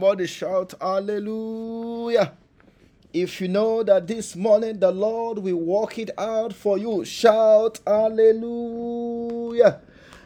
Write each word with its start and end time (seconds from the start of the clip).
Somebody 0.00 0.26
shout 0.28 0.72
hallelujah. 0.80 2.32
If 3.12 3.38
you 3.38 3.48
know 3.48 3.82
that 3.82 4.06
this 4.06 4.34
morning 4.34 4.78
the 4.78 4.90
Lord 4.90 5.36
will 5.40 5.60
work 5.60 5.98
it 5.98 6.10
out 6.16 6.54
for 6.54 6.78
you, 6.78 7.04
shout 7.04 7.80
hallelujah. 7.86 9.78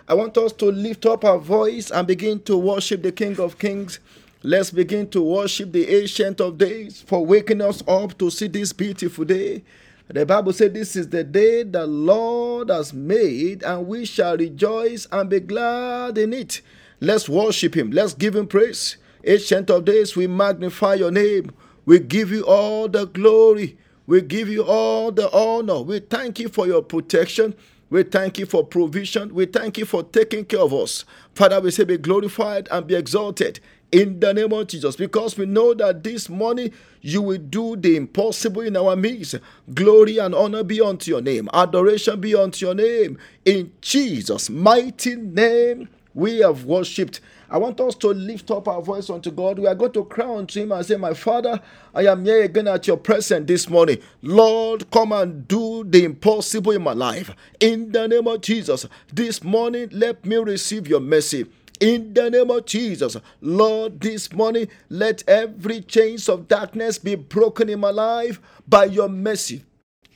I 0.06 0.14
want 0.14 0.38
us 0.38 0.52
to 0.52 0.66
lift 0.66 1.06
up 1.06 1.24
our 1.24 1.38
voice 1.38 1.90
and 1.90 2.06
begin 2.06 2.38
to 2.42 2.56
worship 2.56 3.02
the 3.02 3.10
King 3.10 3.40
of 3.40 3.58
Kings. 3.58 3.98
Let's 4.44 4.70
begin 4.70 5.10
to 5.10 5.20
worship 5.20 5.72
the 5.72 5.88
Ancient 5.92 6.40
of 6.40 6.56
Days 6.56 7.02
for 7.02 7.26
waking 7.26 7.60
us 7.60 7.82
up 7.88 8.16
to 8.18 8.30
see 8.30 8.46
this 8.46 8.72
beautiful 8.72 9.24
day. 9.24 9.64
The 10.06 10.24
Bible 10.24 10.52
said, 10.52 10.72
This 10.72 10.94
is 10.94 11.08
the 11.08 11.24
day 11.24 11.64
the 11.64 11.84
Lord 11.84 12.68
has 12.68 12.94
made, 12.94 13.64
and 13.64 13.88
we 13.88 14.04
shall 14.04 14.36
rejoice 14.36 15.08
and 15.10 15.28
be 15.28 15.40
glad 15.40 16.16
in 16.16 16.32
it. 16.32 16.60
Let's 17.00 17.28
worship 17.28 17.76
Him. 17.76 17.90
Let's 17.90 18.14
give 18.14 18.36
Him 18.36 18.46
praise. 18.46 18.98
Ancient 19.26 19.70
of 19.70 19.84
Days, 19.86 20.16
we 20.16 20.26
magnify 20.26 20.94
your 20.94 21.10
name. 21.10 21.52
We 21.86 21.98
give 22.00 22.30
you 22.30 22.44
all 22.46 22.88
the 22.88 23.06
glory. 23.06 23.78
We 24.06 24.22
give 24.22 24.48
you 24.48 24.64
all 24.64 25.12
the 25.12 25.32
honor. 25.32 25.80
We 25.82 26.00
thank 26.00 26.38
you 26.38 26.48
for 26.48 26.66
your 26.66 26.82
protection. 26.82 27.54
We 27.90 28.02
thank 28.04 28.38
you 28.38 28.46
for 28.46 28.66
provision. 28.66 29.34
We 29.34 29.46
thank 29.46 29.78
you 29.78 29.86
for 29.86 30.02
taking 30.02 30.44
care 30.46 30.60
of 30.60 30.74
us. 30.74 31.04
Father, 31.34 31.60
we 31.60 31.70
say 31.70 31.84
be 31.84 31.98
glorified 31.98 32.68
and 32.70 32.86
be 32.86 32.94
exalted 32.96 33.60
in 33.92 34.20
the 34.20 34.34
name 34.34 34.52
of 34.52 34.66
Jesus 34.66 34.96
because 34.96 35.38
we 35.38 35.46
know 35.46 35.74
that 35.74 36.02
this 36.02 36.28
morning 36.28 36.72
you 37.02 37.22
will 37.22 37.38
do 37.38 37.76
the 37.76 37.96
impossible 37.96 38.62
in 38.62 38.76
our 38.76 38.96
midst. 38.96 39.36
Glory 39.74 40.18
and 40.18 40.34
honor 40.34 40.64
be 40.64 40.80
unto 40.80 41.10
your 41.12 41.22
name, 41.22 41.48
adoration 41.54 42.20
be 42.20 42.34
unto 42.34 42.66
your 42.66 42.74
name. 42.74 43.18
In 43.44 43.72
Jesus' 43.80 44.50
mighty 44.50 45.16
name, 45.16 45.88
we 46.14 46.38
have 46.40 46.64
worshipped. 46.64 47.20
I 47.54 47.56
want 47.56 47.80
us 47.80 47.94
to 47.96 48.08
lift 48.08 48.50
up 48.50 48.66
our 48.66 48.82
voice 48.82 49.08
unto 49.08 49.30
God. 49.30 49.60
We 49.60 49.68
are 49.68 49.76
going 49.76 49.92
to 49.92 50.04
cry 50.06 50.28
unto 50.28 50.60
Him 50.60 50.72
and 50.72 50.84
say, 50.84 50.96
My 50.96 51.14
Father, 51.14 51.60
I 51.94 52.04
am 52.08 52.24
here 52.24 52.42
again 52.42 52.66
at 52.66 52.88
your 52.88 52.96
presence 52.96 53.46
this 53.46 53.70
morning. 53.70 53.98
Lord, 54.22 54.90
come 54.90 55.12
and 55.12 55.46
do 55.46 55.84
the 55.84 56.02
impossible 56.02 56.72
in 56.72 56.82
my 56.82 56.94
life. 56.94 57.30
In 57.60 57.92
the 57.92 58.08
name 58.08 58.26
of 58.26 58.40
Jesus, 58.40 58.88
this 59.12 59.44
morning, 59.44 59.88
let 59.92 60.26
me 60.26 60.34
receive 60.34 60.88
your 60.88 60.98
mercy. 60.98 61.46
In 61.78 62.12
the 62.12 62.28
name 62.28 62.50
of 62.50 62.66
Jesus, 62.66 63.16
Lord, 63.40 64.00
this 64.00 64.32
morning, 64.32 64.66
let 64.88 65.22
every 65.28 65.80
chains 65.82 66.28
of 66.28 66.48
darkness 66.48 66.98
be 66.98 67.14
broken 67.14 67.68
in 67.68 67.78
my 67.78 67.90
life 67.90 68.40
by 68.66 68.86
your 68.86 69.08
mercy. 69.08 69.62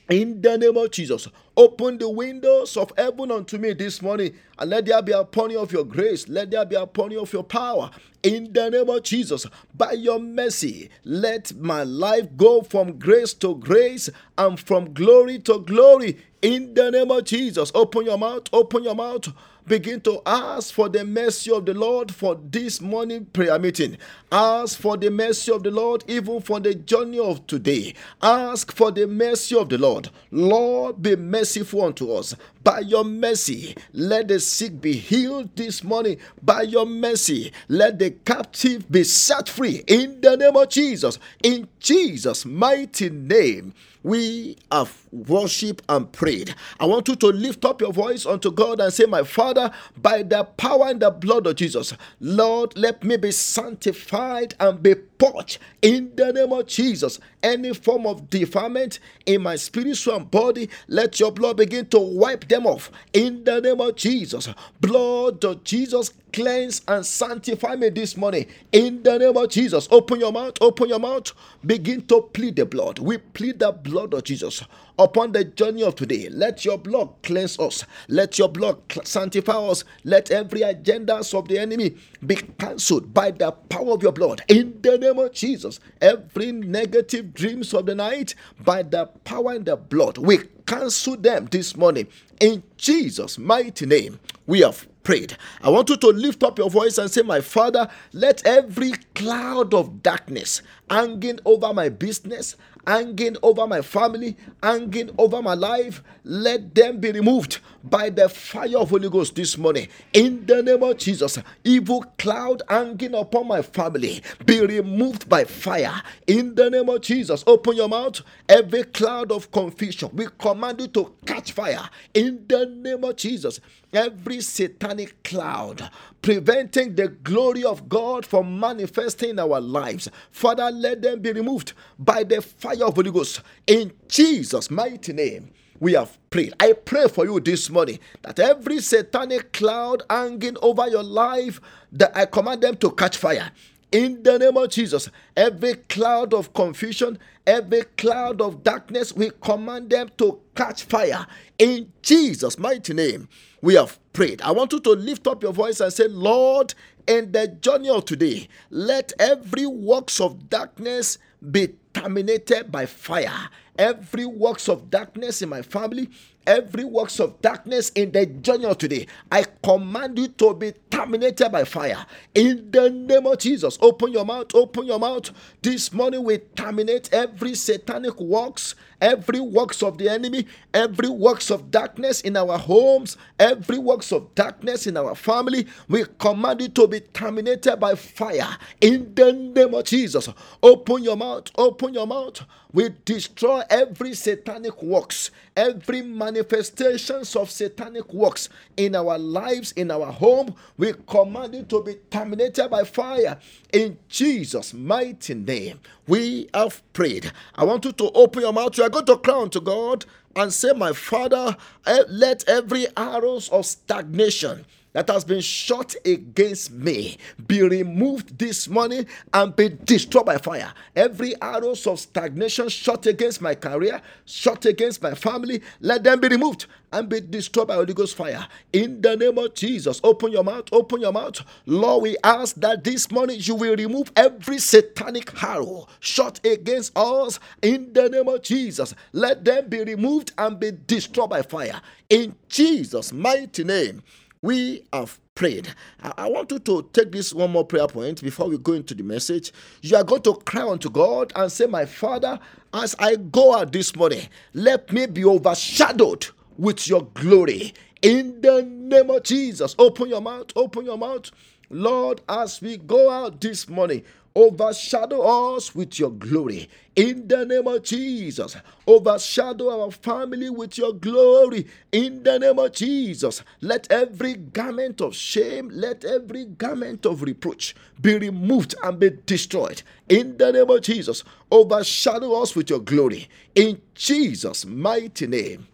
In 0.08 0.40
the 0.40 0.56
name 0.56 0.76
of 0.78 0.90
Jesus, 0.90 1.28
open 1.54 1.98
the 1.98 2.08
windows 2.08 2.78
of 2.78 2.90
heaven 2.96 3.30
unto 3.30 3.58
me 3.58 3.74
this 3.74 4.00
morning 4.00 4.34
and 4.58 4.70
let 4.70 4.86
there 4.86 5.02
be 5.02 5.12
upon 5.12 5.50
you 5.50 5.60
of 5.60 5.70
your 5.70 5.84
grace. 5.84 6.26
Let 6.28 6.50
there 6.50 6.64
be 6.64 6.76
upon 6.76 7.10
you 7.10 7.20
of 7.20 7.30
your 7.30 7.44
power. 7.44 7.90
In 8.22 8.50
the 8.54 8.70
name 8.70 8.88
of 8.88 9.02
Jesus, 9.02 9.46
by 9.76 9.92
your 9.92 10.18
mercy, 10.18 10.88
let 11.04 11.54
my 11.56 11.82
life 11.82 12.26
go 12.38 12.62
from 12.62 12.98
grace 12.98 13.34
to 13.34 13.56
grace 13.56 14.08
and 14.38 14.58
from 14.58 14.94
glory 14.94 15.40
to 15.40 15.60
glory. 15.60 16.16
In 16.40 16.72
the 16.72 16.90
name 16.90 17.10
of 17.10 17.24
Jesus, 17.24 17.70
open 17.74 18.06
your 18.06 18.16
mouth, 18.18 18.44
open 18.52 18.84
your 18.84 18.94
mouth 18.94 19.28
begin 19.68 20.00
to 20.00 20.20
ask 20.24 20.72
for 20.72 20.88
the 20.88 21.04
mercy 21.04 21.52
of 21.52 21.66
the 21.66 21.74
Lord 21.74 22.12
for 22.14 22.38
this 22.50 22.80
morning 22.80 23.26
prayer 23.26 23.58
meeting. 23.58 23.98
Ask 24.32 24.78
for 24.78 24.96
the 24.96 25.10
mercy 25.10 25.52
of 25.52 25.62
the 25.62 25.70
Lord 25.70 26.02
even 26.08 26.40
for 26.40 26.58
the 26.58 26.74
journey 26.74 27.18
of 27.18 27.46
today. 27.46 27.94
Ask 28.22 28.72
for 28.72 28.90
the 28.90 29.06
mercy 29.06 29.56
of 29.56 29.68
the 29.68 29.78
Lord. 29.78 30.08
Lord, 30.30 31.02
be 31.02 31.16
merciful 31.16 31.84
unto 31.84 32.12
us. 32.12 32.34
By 32.68 32.80
your 32.80 33.04
mercy, 33.04 33.74
let 33.94 34.28
the 34.28 34.38
sick 34.38 34.78
be 34.78 34.92
healed 34.92 35.56
this 35.56 35.82
morning. 35.82 36.18
By 36.42 36.64
your 36.64 36.84
mercy, 36.84 37.50
let 37.68 37.98
the 37.98 38.10
captive 38.10 38.92
be 38.92 39.04
set 39.04 39.48
free. 39.48 39.82
In 39.86 40.20
the 40.20 40.36
name 40.36 40.54
of 40.54 40.68
Jesus. 40.68 41.18
In 41.42 41.66
Jesus' 41.80 42.44
mighty 42.44 43.08
name 43.08 43.72
we 44.02 44.56
have 44.70 44.94
worshiped 45.10 45.82
and 45.88 46.12
prayed. 46.12 46.54
I 46.78 46.84
want 46.84 47.08
you 47.08 47.16
to 47.16 47.28
lift 47.28 47.64
up 47.64 47.80
your 47.80 47.92
voice 47.92 48.26
unto 48.26 48.50
God 48.50 48.80
and 48.80 48.92
say, 48.92 49.06
My 49.06 49.22
Father, 49.22 49.70
by 49.96 50.22
the 50.22 50.44
power 50.44 50.88
and 50.88 51.00
the 51.00 51.10
blood 51.10 51.46
of 51.46 51.56
Jesus, 51.56 51.94
Lord, 52.20 52.76
let 52.76 53.02
me 53.02 53.16
be 53.16 53.32
sanctified 53.32 54.54
and 54.60 54.82
be 54.82 54.94
purged 55.18 55.58
in 55.82 56.12
the 56.16 56.32
name 56.32 56.52
of 56.52 56.66
Jesus. 56.66 57.20
Any 57.42 57.74
form 57.74 58.06
of 58.06 58.30
defilement 58.30 59.00
in 59.26 59.42
my 59.42 59.56
spiritual 59.56 60.20
body, 60.20 60.68
let 60.88 61.20
your 61.20 61.32
blood 61.32 61.56
begin 61.58 61.86
to 61.86 61.98
wipe 61.98 62.48
them 62.48 62.66
off 62.66 62.90
in 63.12 63.44
the 63.44 63.60
name 63.60 63.80
of 63.80 63.96
Jesus. 63.96 64.48
Blood 64.80 65.44
of 65.44 65.64
Jesus 65.64 66.12
cleanse 66.32 66.82
and 66.86 67.04
sanctify 67.04 67.74
me 67.74 67.88
this 67.88 68.16
morning 68.16 68.46
in 68.72 69.02
the 69.02 69.18
name 69.18 69.36
of 69.36 69.48
Jesus. 69.48 69.88
Open 69.90 70.20
your 70.20 70.32
mouth, 70.32 70.54
open 70.60 70.88
your 70.88 70.98
mouth, 70.98 71.32
begin 71.64 72.06
to 72.06 72.20
plead 72.32 72.56
the 72.56 72.66
blood. 72.66 72.98
We 72.98 73.18
plead 73.18 73.58
the 73.58 73.72
blood 73.72 74.14
of 74.14 74.24
Jesus 74.24 74.62
upon 74.98 75.32
the 75.32 75.44
journey 75.44 75.82
of 75.82 75.94
today. 75.96 76.28
Let 76.30 76.64
your 76.64 76.78
blood 76.78 77.10
cleanse 77.22 77.58
us, 77.58 77.84
let 78.08 78.38
your 78.38 78.48
blood 78.48 78.78
sanctify 79.04 79.52
us, 79.52 79.84
let 80.04 80.30
every 80.30 80.62
agenda 80.62 81.16
of 81.16 81.48
the 81.48 81.58
enemy 81.58 81.96
be 82.24 82.36
cancelled 82.36 83.12
by 83.12 83.30
the 83.30 83.50
power 83.50 83.92
of 83.92 84.02
your 84.02 84.12
blood 84.12 84.42
in 84.48 84.78
the 84.82 84.98
name 84.98 85.07
of 85.16 85.32
Jesus. 85.32 85.78
Every 86.00 86.50
negative 86.50 87.32
dreams 87.32 87.72
of 87.72 87.86
the 87.86 87.94
night 87.94 88.34
by 88.58 88.82
the 88.82 89.06
power 89.24 89.52
and 89.52 89.64
the 89.64 89.76
blood, 89.76 90.18
we 90.18 90.38
cancel 90.66 91.16
them 91.16 91.46
this 91.50 91.76
morning 91.76 92.08
in 92.40 92.62
Jesus' 92.76 93.38
mighty 93.38 93.86
name. 93.86 94.18
We 94.46 94.60
have 94.60 94.88
prayed. 95.04 95.36
I 95.62 95.70
want 95.70 95.88
you 95.88 95.96
to 95.96 96.08
lift 96.08 96.42
up 96.42 96.58
your 96.58 96.68
voice 96.68 96.98
and 96.98 97.10
say, 97.10 97.22
My 97.22 97.40
Father, 97.40 97.88
let 98.12 98.44
every 98.46 98.92
cloud 99.14 99.72
of 99.72 100.02
darkness 100.02 100.62
hanging 100.90 101.40
over 101.44 101.72
my 101.72 101.88
business, 101.88 102.56
hanging 102.88 103.36
over 103.42 103.66
my 103.66 103.82
family, 103.82 104.34
hanging 104.62 105.10
over 105.18 105.42
my 105.42 105.52
life, 105.52 106.02
let 106.24 106.74
them 106.74 106.98
be 106.98 107.12
removed 107.12 107.58
by 107.84 108.08
the 108.08 108.28
fire 108.30 108.78
of 108.78 108.88
Holy 108.90 109.10
Ghost 109.10 109.34
this 109.36 109.58
morning. 109.58 109.88
In 110.14 110.46
the 110.46 110.62
name 110.62 110.82
of 110.82 110.96
Jesus, 110.96 111.38
evil 111.64 112.02
cloud 112.18 112.62
hanging 112.68 113.14
upon 113.14 113.46
my 113.46 113.60
family 113.60 114.22
be 114.46 114.62
removed 114.64 115.28
by 115.28 115.44
fire. 115.44 116.02
In 116.26 116.54
the 116.54 116.70
name 116.70 116.88
of 116.88 117.02
Jesus, 117.02 117.44
open 117.46 117.76
your 117.76 117.90
mouth. 117.90 118.22
Every 118.48 118.84
cloud 118.84 119.32
of 119.32 119.52
confusion, 119.52 120.08
we 120.14 120.26
command 120.38 120.80
you 120.80 120.88
to 120.88 121.12
catch 121.26 121.52
fire. 121.52 121.88
In 122.14 122.46
the 122.48 122.66
name 122.66 123.04
of 123.04 123.16
Jesus, 123.16 123.60
every 123.92 124.40
satanic 124.40 125.22
cloud 125.22 125.90
preventing 126.22 126.94
the 126.94 127.08
glory 127.08 127.64
of 127.64 127.88
God 127.88 128.26
from 128.26 128.58
manifesting 128.58 129.30
in 129.30 129.38
our 129.38 129.60
lives, 129.60 130.08
Father, 130.30 130.70
let 130.70 131.02
them 131.02 131.20
be 131.20 131.32
removed 131.32 131.72
by 131.98 132.24
the 132.24 132.42
fire 132.42 132.84
of 132.84 132.94
Holy 132.94 133.10
Ghost. 133.10 133.40
In 133.66 133.92
Jesus' 134.08 134.70
mighty 134.70 135.12
name 135.12 135.50
we 135.80 135.92
have 135.92 136.18
prayed. 136.30 136.54
I 136.60 136.72
pray 136.72 137.08
for 137.08 137.24
you 137.24 137.40
this 137.40 137.70
morning 137.70 137.98
that 138.22 138.38
every 138.38 138.80
satanic 138.80 139.52
cloud 139.52 140.02
hanging 140.10 140.56
over 140.60 140.88
your 140.88 141.02
life, 141.02 141.60
that 141.92 142.16
I 142.16 142.26
command 142.26 142.62
them 142.62 142.76
to 142.78 142.90
catch 142.90 143.16
fire. 143.16 143.50
In 143.90 144.22
the 144.22 144.38
name 144.38 144.56
of 144.58 144.68
Jesus, 144.68 145.08
every 145.34 145.74
cloud 145.74 146.34
of 146.34 146.52
confusion, 146.52 147.18
every 147.46 147.82
cloud 147.96 148.42
of 148.42 148.62
darkness, 148.62 149.14
we 149.14 149.30
command 149.40 149.88
them 149.88 150.10
to 150.18 150.40
catch 150.54 150.82
fire. 150.82 151.26
In 151.58 151.90
Jesus' 152.02 152.58
mighty 152.58 152.92
name, 152.92 153.28
we 153.62 153.74
have 153.74 153.98
prayed. 154.12 154.42
I 154.42 154.50
want 154.50 154.72
you 154.72 154.80
to 154.80 154.90
lift 154.90 155.26
up 155.26 155.42
your 155.42 155.54
voice 155.54 155.80
and 155.80 155.90
say, 155.90 156.06
Lord, 156.06 156.74
in 157.06 157.32
the 157.32 157.48
journey 157.48 157.88
of 157.88 158.04
today, 158.04 158.48
let 158.68 159.14
every 159.18 159.64
works 159.64 160.20
of 160.20 160.50
darkness 160.50 161.16
be 161.50 161.68
terminated 161.98 162.70
by 162.70 162.86
fire 162.86 163.48
every 163.78 164.26
works 164.26 164.68
of 164.68 164.90
darkness 164.90 165.40
in 165.40 165.48
my 165.48 165.62
family, 165.62 166.10
every 166.46 166.84
works 166.84 167.20
of 167.20 167.40
darkness 167.40 167.90
in 167.90 168.10
the 168.10 168.26
journey 168.26 168.64
of 168.64 168.76
today. 168.78 169.06
I 169.30 169.44
command 169.62 170.18
you 170.18 170.28
to 170.28 170.54
be 170.54 170.72
terminated 170.90 171.50
by 171.50 171.64
fire. 171.64 172.04
In 172.34 172.70
the 172.70 172.90
name 172.90 173.26
of 173.26 173.38
Jesus, 173.38 173.78
open 173.80 174.12
your 174.12 174.24
mouth, 174.24 174.54
open 174.54 174.86
your 174.86 174.98
mouth. 174.98 175.30
This 175.62 175.92
morning 175.92 176.24
we 176.24 176.38
terminate 176.38 177.12
every 177.12 177.54
satanic 177.54 178.18
works, 178.18 178.74
every 179.00 179.40
works 179.40 179.82
of 179.82 179.98
the 179.98 180.08
enemy, 180.08 180.46
every 180.74 181.08
works 181.08 181.50
of 181.50 181.70
darkness 181.70 182.22
in 182.22 182.36
our 182.36 182.58
homes, 182.58 183.16
every 183.38 183.78
works 183.78 184.10
of 184.10 184.34
darkness 184.34 184.86
in 184.86 184.96
our 184.96 185.14
family. 185.14 185.66
We 185.88 186.04
command 186.18 186.62
it 186.62 186.74
to 186.76 186.88
be 186.88 187.00
terminated 187.00 187.76
by 187.76 187.94
fire. 187.94 188.56
In 188.80 189.14
the 189.14 189.32
name 189.32 189.74
of 189.74 189.84
Jesus, 189.84 190.28
open 190.62 191.04
your 191.04 191.16
mouth, 191.16 191.50
open 191.56 191.87
your 191.94 192.06
mouth. 192.06 192.44
We 192.72 192.90
destroy 193.04 193.62
every 193.70 194.14
satanic 194.14 194.82
works, 194.82 195.30
every 195.56 196.02
manifestations 196.02 197.34
of 197.36 197.50
satanic 197.50 198.12
works 198.12 198.48
in 198.76 198.94
our 198.94 199.18
lives, 199.18 199.72
in 199.72 199.90
our 199.90 200.06
home. 200.06 200.54
We 200.76 200.94
command 201.06 201.54
it 201.54 201.68
to 201.70 201.82
be 201.82 201.96
terminated 202.10 202.68
by 202.68 202.84
fire 202.84 203.38
in 203.72 203.98
Jesus' 204.08 204.74
mighty 204.74 205.34
name. 205.34 205.80
We 206.06 206.48
have 206.54 206.82
prayed. 206.92 207.32
I 207.54 207.64
want 207.64 207.84
you 207.84 207.92
to 207.92 208.10
open 208.12 208.42
your 208.42 208.52
mouth. 208.52 208.76
You 208.76 208.84
are 208.84 208.90
going 208.90 209.06
to 209.06 209.16
cry 209.16 209.40
unto 209.40 209.60
God 209.60 210.04
and 210.36 210.52
say, 210.52 210.72
My 210.72 210.92
Father, 210.92 211.56
eh, 211.86 212.04
let 212.08 212.48
every 212.48 212.86
arrows 212.96 213.48
of 213.48 213.66
stagnation 213.66 214.64
that 215.06 215.12
has 215.14 215.24
been 215.24 215.40
shot 215.40 215.94
against 216.04 216.72
me 216.72 217.18
be 217.46 217.62
removed 217.62 218.36
this 218.38 218.66
morning 218.68 219.06
and 219.32 219.54
be 219.54 219.68
destroyed 219.68 220.26
by 220.26 220.38
fire. 220.38 220.72
Every 220.96 221.40
arrows 221.40 221.86
of 221.86 222.00
stagnation 222.00 222.68
shot 222.68 223.06
against 223.06 223.40
my 223.40 223.54
career, 223.54 224.02
shot 224.24 224.66
against 224.66 225.00
my 225.00 225.14
family, 225.14 225.62
let 225.80 226.02
them 226.02 226.20
be 226.20 226.28
removed 226.28 226.66
and 226.92 227.08
be 227.08 227.20
destroyed 227.20 227.68
by 227.68 227.74
Holy 227.74 227.94
Ghost 227.94 228.16
fire. 228.16 228.44
In 228.72 229.00
the 229.00 229.16
name 229.16 229.38
of 229.38 229.54
Jesus, 229.54 230.00
open 230.02 230.32
your 230.32 230.42
mouth, 230.42 230.64
open 230.72 231.00
your 231.00 231.12
mouth. 231.12 231.40
Lord, 231.66 232.02
we 232.02 232.16
ask 232.24 232.56
that 232.56 232.82
this 232.82 233.10
morning 233.12 233.36
you 233.40 233.54
will 233.54 233.76
remove 233.76 234.10
every 234.16 234.58
satanic 234.58 235.42
arrow 235.44 235.86
shot 236.00 236.44
against 236.44 236.96
us. 236.98 237.38
In 237.62 237.92
the 237.92 238.08
name 238.08 238.26
of 238.28 238.42
Jesus, 238.42 238.94
let 239.12 239.44
them 239.44 239.68
be 239.68 239.84
removed 239.84 240.32
and 240.38 240.58
be 240.58 240.72
destroyed 240.88 241.30
by 241.30 241.42
fire. 241.42 241.80
In 242.08 242.34
Jesus' 242.48 243.12
mighty 243.12 243.62
name, 243.62 244.02
we 244.42 244.84
have 244.92 245.18
prayed. 245.34 245.68
I 246.02 246.28
want 246.28 246.50
you 246.52 246.58
to 246.60 246.88
take 246.92 247.12
this 247.12 247.32
one 247.32 247.50
more 247.50 247.64
prayer 247.64 247.86
point 247.88 248.22
before 248.22 248.48
we 248.48 248.58
go 248.58 248.72
into 248.74 248.94
the 248.94 249.02
message. 249.02 249.52
You 249.82 249.96
are 249.96 250.04
going 250.04 250.22
to 250.22 250.34
cry 250.34 250.68
unto 250.68 250.90
God 250.90 251.32
and 251.36 251.50
say, 251.50 251.66
My 251.66 251.86
Father, 251.86 252.38
as 252.74 252.94
I 252.98 253.16
go 253.16 253.56
out 253.56 253.72
this 253.72 253.94
morning, 253.96 254.28
let 254.54 254.92
me 254.92 255.06
be 255.06 255.24
overshadowed 255.24 256.26
with 256.56 256.88
your 256.88 257.04
glory. 257.14 257.74
In 258.02 258.40
the 258.40 258.62
name 258.62 259.10
of 259.10 259.24
Jesus, 259.24 259.74
open 259.78 260.08
your 260.08 260.20
mouth, 260.20 260.46
open 260.56 260.84
your 260.84 260.98
mouth. 260.98 261.30
Lord, 261.70 262.20
as 262.28 262.60
we 262.60 262.76
go 262.78 263.10
out 263.10 263.40
this 263.40 263.68
morning, 263.68 264.02
overshadow 264.38 265.56
us 265.56 265.74
with 265.74 265.98
your 265.98 266.12
glory. 266.12 266.70
In 266.94 267.26
the 267.26 267.44
name 267.44 267.66
of 267.66 267.82
Jesus, 267.82 268.56
overshadow 268.86 269.82
our 269.82 269.90
family 269.90 270.48
with 270.48 270.78
your 270.78 270.92
glory. 270.92 271.66
In 271.90 272.22
the 272.22 272.38
name 272.38 272.58
of 272.60 272.72
Jesus, 272.72 273.42
let 273.60 273.90
every 273.90 274.34
garment 274.34 275.00
of 275.00 275.16
shame, 275.16 275.70
let 275.72 276.04
every 276.04 276.44
garment 276.44 277.04
of 277.04 277.22
reproach 277.22 277.74
be 278.00 278.16
removed 278.16 278.76
and 278.84 279.00
be 279.00 279.10
destroyed. 279.26 279.82
In 280.08 280.36
the 280.36 280.52
name 280.52 280.70
of 280.70 280.82
Jesus, 280.82 281.24
overshadow 281.50 282.40
us 282.40 282.54
with 282.54 282.70
your 282.70 282.80
glory. 282.80 283.28
In 283.56 283.80
Jesus' 283.94 284.64
mighty 284.64 285.26
name 285.26 285.66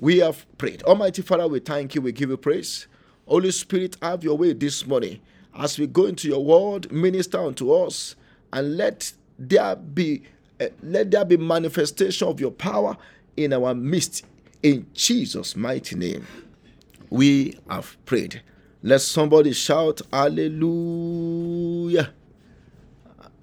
we 0.00 0.18
have 0.18 0.44
prayed. 0.58 0.82
Almighty 0.82 1.22
Father, 1.22 1.46
we 1.46 1.60
thank 1.60 1.94
you. 1.94 2.02
We 2.02 2.10
give 2.10 2.30
you 2.30 2.36
praise. 2.36 2.88
Holy 3.28 3.52
Spirit, 3.52 3.96
have 4.02 4.24
your 4.24 4.36
way 4.36 4.54
this 4.54 4.84
morning 4.86 5.20
as 5.58 5.78
we 5.78 5.86
go 5.86 6.06
into 6.06 6.28
your 6.28 6.44
word. 6.44 6.90
Minister 6.92 7.38
unto 7.44 7.72
us, 7.72 8.14
and 8.52 8.76
let 8.76 9.12
there 9.38 9.76
be 9.76 10.22
uh, 10.60 10.66
let 10.82 11.10
there 11.10 11.24
be 11.24 11.36
manifestation 11.36 12.28
of 12.28 12.40
your 12.40 12.50
power 12.50 12.96
in 13.36 13.52
our 13.52 13.74
midst. 13.74 14.24
In 14.62 14.86
Jesus' 14.94 15.54
mighty 15.56 15.96
name, 15.96 16.26
we 17.10 17.58
have 17.68 17.96
prayed. 18.06 18.42
Let 18.82 19.00
somebody 19.00 19.52
shout 19.52 20.00
Hallelujah. 20.12 22.10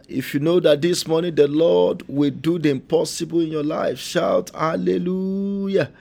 If 0.08 0.34
you 0.34 0.39
know 0.39 0.60
that 0.60 0.82
this 0.82 1.08
morning 1.08 1.36
the 1.36 1.48
Lord 1.48 2.04
will 2.08 2.30
do 2.30 2.60
the 2.60 2.70
impossible 2.70 3.42
in 3.42 3.48
your 3.48 3.63
life, 3.63 3.98
shout 4.00 4.51
Hallelujah. 4.54 5.92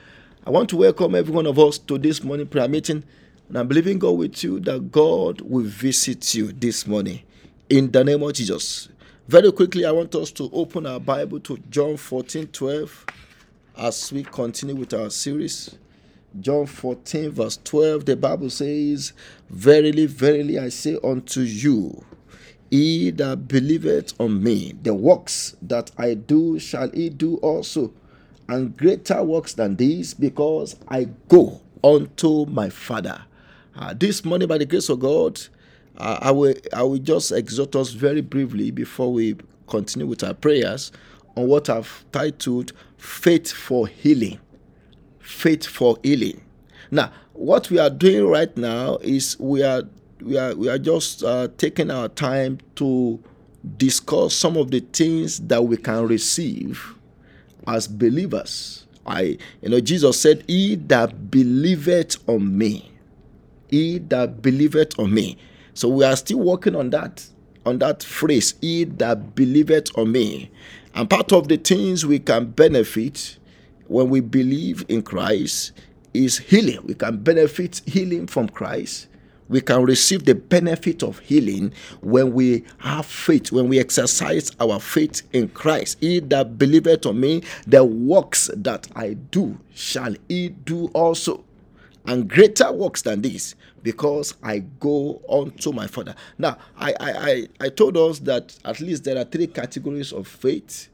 I 0.47 0.51
want 0.51 0.69
to 0.71 0.77
welcome 0.77 1.15
every 1.15 1.33
one 1.35 1.47
of 1.47 1.59
us 1.59 1.79
to 1.79 1.97
this 1.99 2.23
morning 2.23 2.47
prayer 2.47 2.69
meeting. 2.69 3.03
And 3.49 3.59
I'm 3.59 3.69
believing 3.69 3.99
God 3.99 4.13
with 4.13 4.43
you 4.43 4.59
that 4.61 4.91
God 4.91 5.41
will 5.43 5.65
visit 5.65 6.35
you 6.35 6.53
this 6.53 6.87
morning 6.87 7.23
in 7.69 7.91
the 7.91 8.03
name 8.03 8.23
of 8.23 8.33
Jesus. 8.33 8.89
Very 9.29 9.53
quickly, 9.53 9.85
I 9.85 9.91
want 9.93 10.15
us 10.15 10.31
to 10.33 10.51
open 10.53 10.87
our 10.87 11.01
Bible 11.01 11.41
to 11.41 11.59
John 11.71 11.97
14 11.97 12.47
12 12.49 13.07
as 13.77 14.13
we 14.13 14.23
continue 14.23 14.75
with 14.77 14.95
our 14.95 15.11
series. 15.11 15.77
John 16.41 16.67
14, 16.67 17.31
verse 17.31 17.59
12, 17.63 18.07
the 18.07 18.17
Bible 18.17 18.51
says, 18.51 19.13
Verily, 19.51 20.07
verily, 20.07 20.59
I 20.59 20.69
say 20.69 20.99
unto 21.05 21.43
you, 21.43 22.05
he 22.71 23.11
that 23.13 23.47
believeth 23.47 24.19
on 24.21 24.43
me, 24.43 24.75
the 24.83 24.95
works 24.95 25.55
that 25.63 25.93
I 25.97 26.15
do 26.15 26.59
shall 26.59 26.91
he 26.91 27.09
do 27.09 27.37
also 27.37 27.93
and 28.49 28.77
greater 28.77 29.23
works 29.23 29.55
than 29.55 29.77
these 29.77 30.13
because 30.15 30.77
I 30.89 31.05
go 31.29 31.61
unto 31.83 32.47
my 32.47 32.69
Father. 32.71 33.23
Uh, 33.77 33.93
this 33.95 34.25
morning, 34.25 34.47
by 34.47 34.59
the 34.59 34.67
grace 34.67 34.89
of 34.89 35.01
God, 35.01 35.41
uh, 35.99 36.19
I 36.21 36.31
will 36.31 36.55
I 36.73 36.83
will 36.83 36.99
just 36.99 37.33
exhort 37.33 37.75
us 37.77 37.91
very 37.91 38.21
briefly 38.21 38.71
before 38.71 39.13
we 39.13 39.37
continue 39.67 40.07
with 40.07 40.23
our 40.23 40.35
prayers 40.35 40.93
on 41.37 41.49
what 41.49 41.69
I've 41.69 42.05
titled 42.13 42.73
"Faith 42.99 43.51
for 43.51 43.87
Healing." 43.87 44.39
Faith 45.19 45.67
for 45.67 45.97
healing. 46.03 46.43
Now, 46.91 47.11
what 47.33 47.71
we 47.71 47.79
are 47.79 47.89
doing 47.91 48.27
right 48.27 48.55
now 48.57 48.99
is 48.99 49.39
we 49.41 49.63
are 49.63 49.83
we 50.21 50.37
are 50.37 50.55
we 50.55 50.69
are 50.69 50.79
just 50.79 51.25
uh, 51.25 51.49
taking 51.57 51.91
our 51.91 52.09
time 52.09 52.59
to 52.77 53.19
discuss 53.77 54.35
some 54.35 54.57
of 54.57 54.71
the 54.71 54.81
things 54.81 55.41
that 55.41 55.65
we 55.65 55.77
can 55.77 56.07
receive 56.07 56.95
as 57.67 57.89
believers. 57.89 58.87
I, 59.07 59.39
you 59.63 59.69
know, 59.71 59.81
Jesus 59.81 60.21
said, 60.21 60.45
He 60.47 60.77
that 60.77 61.31
believeth 61.31 62.27
on 62.29 62.57
me, 62.57 62.91
he 63.69 63.99
that 63.99 64.43
believeth 64.43 64.99
on 64.99 65.13
me. 65.15 65.39
So 65.75 65.89
we 65.89 66.05
are 66.05 66.17
still 66.17 66.39
working 66.39 66.77
on 66.77 66.91
that, 66.91 67.27
on 67.67 67.79
that 67.79 68.03
phrase, 68.03 68.55
he 68.61 68.85
that 68.85 69.35
believeth 69.35 69.97
on 69.99 70.13
me. 70.13 70.51
And 70.95 71.11
part 71.11 71.33
of 71.33 71.49
the 71.49 71.57
things 71.57 72.07
we 72.07 72.19
can 72.19 72.51
benefit 72.51 73.39
when 73.89 74.09
we 74.11 74.21
believe 74.21 74.85
in 74.89 75.03
Christ 75.03 75.73
is 76.13 76.39
healing. 76.39 76.81
We 76.85 76.95
can 76.95 77.23
benefit 77.23 77.83
healing 77.87 78.27
from 78.27 78.49
Christ 78.49 79.09
we 79.49 79.61
can 79.61 79.83
receive 79.83 80.25
the 80.25 80.35
benefit 80.35 81.03
of 81.03 81.19
healing 81.21 81.73
when 82.01 82.33
we 82.33 82.65
have 82.79 83.07
faith, 83.07 83.53
when 83.53 83.69
we 83.69 83.79
exercise 83.79 84.51
our 84.61 84.81
faith 84.81 85.23
in 85.33 85.49
Christ. 85.49 85.99
He 86.01 86.21
that 86.21 86.59
believeth 86.59 87.07
on 87.07 87.21
me, 87.21 87.43
the 87.67 87.85
works 87.85 88.51
that 88.57 88.89
I 88.97 89.15
do 89.15 89.59
shall 89.75 90.15
he 90.29 90.49
do 90.49 90.87
also. 90.89 91.44
And 92.07 92.29
greater 92.29 92.71
works 92.71 93.03
than 93.03 93.23
this, 93.23 93.55
because 93.83 94.35
I 94.43 94.59
go 94.81 95.23
unto 95.29 95.73
my 95.73 95.87
Father. 95.87 96.15
Now, 96.37 96.59
I, 96.77 96.93
I, 97.01 97.13
I, 97.13 97.47
I 97.61 97.69
told 97.71 97.97
us 97.97 98.19
that 98.21 98.59
at 98.65 98.81
least 98.81 99.05
there 99.05 99.17
are 99.17 99.25
three 99.25 99.47
categories 99.47 100.13
of 100.13 100.29
faith. 100.29 100.89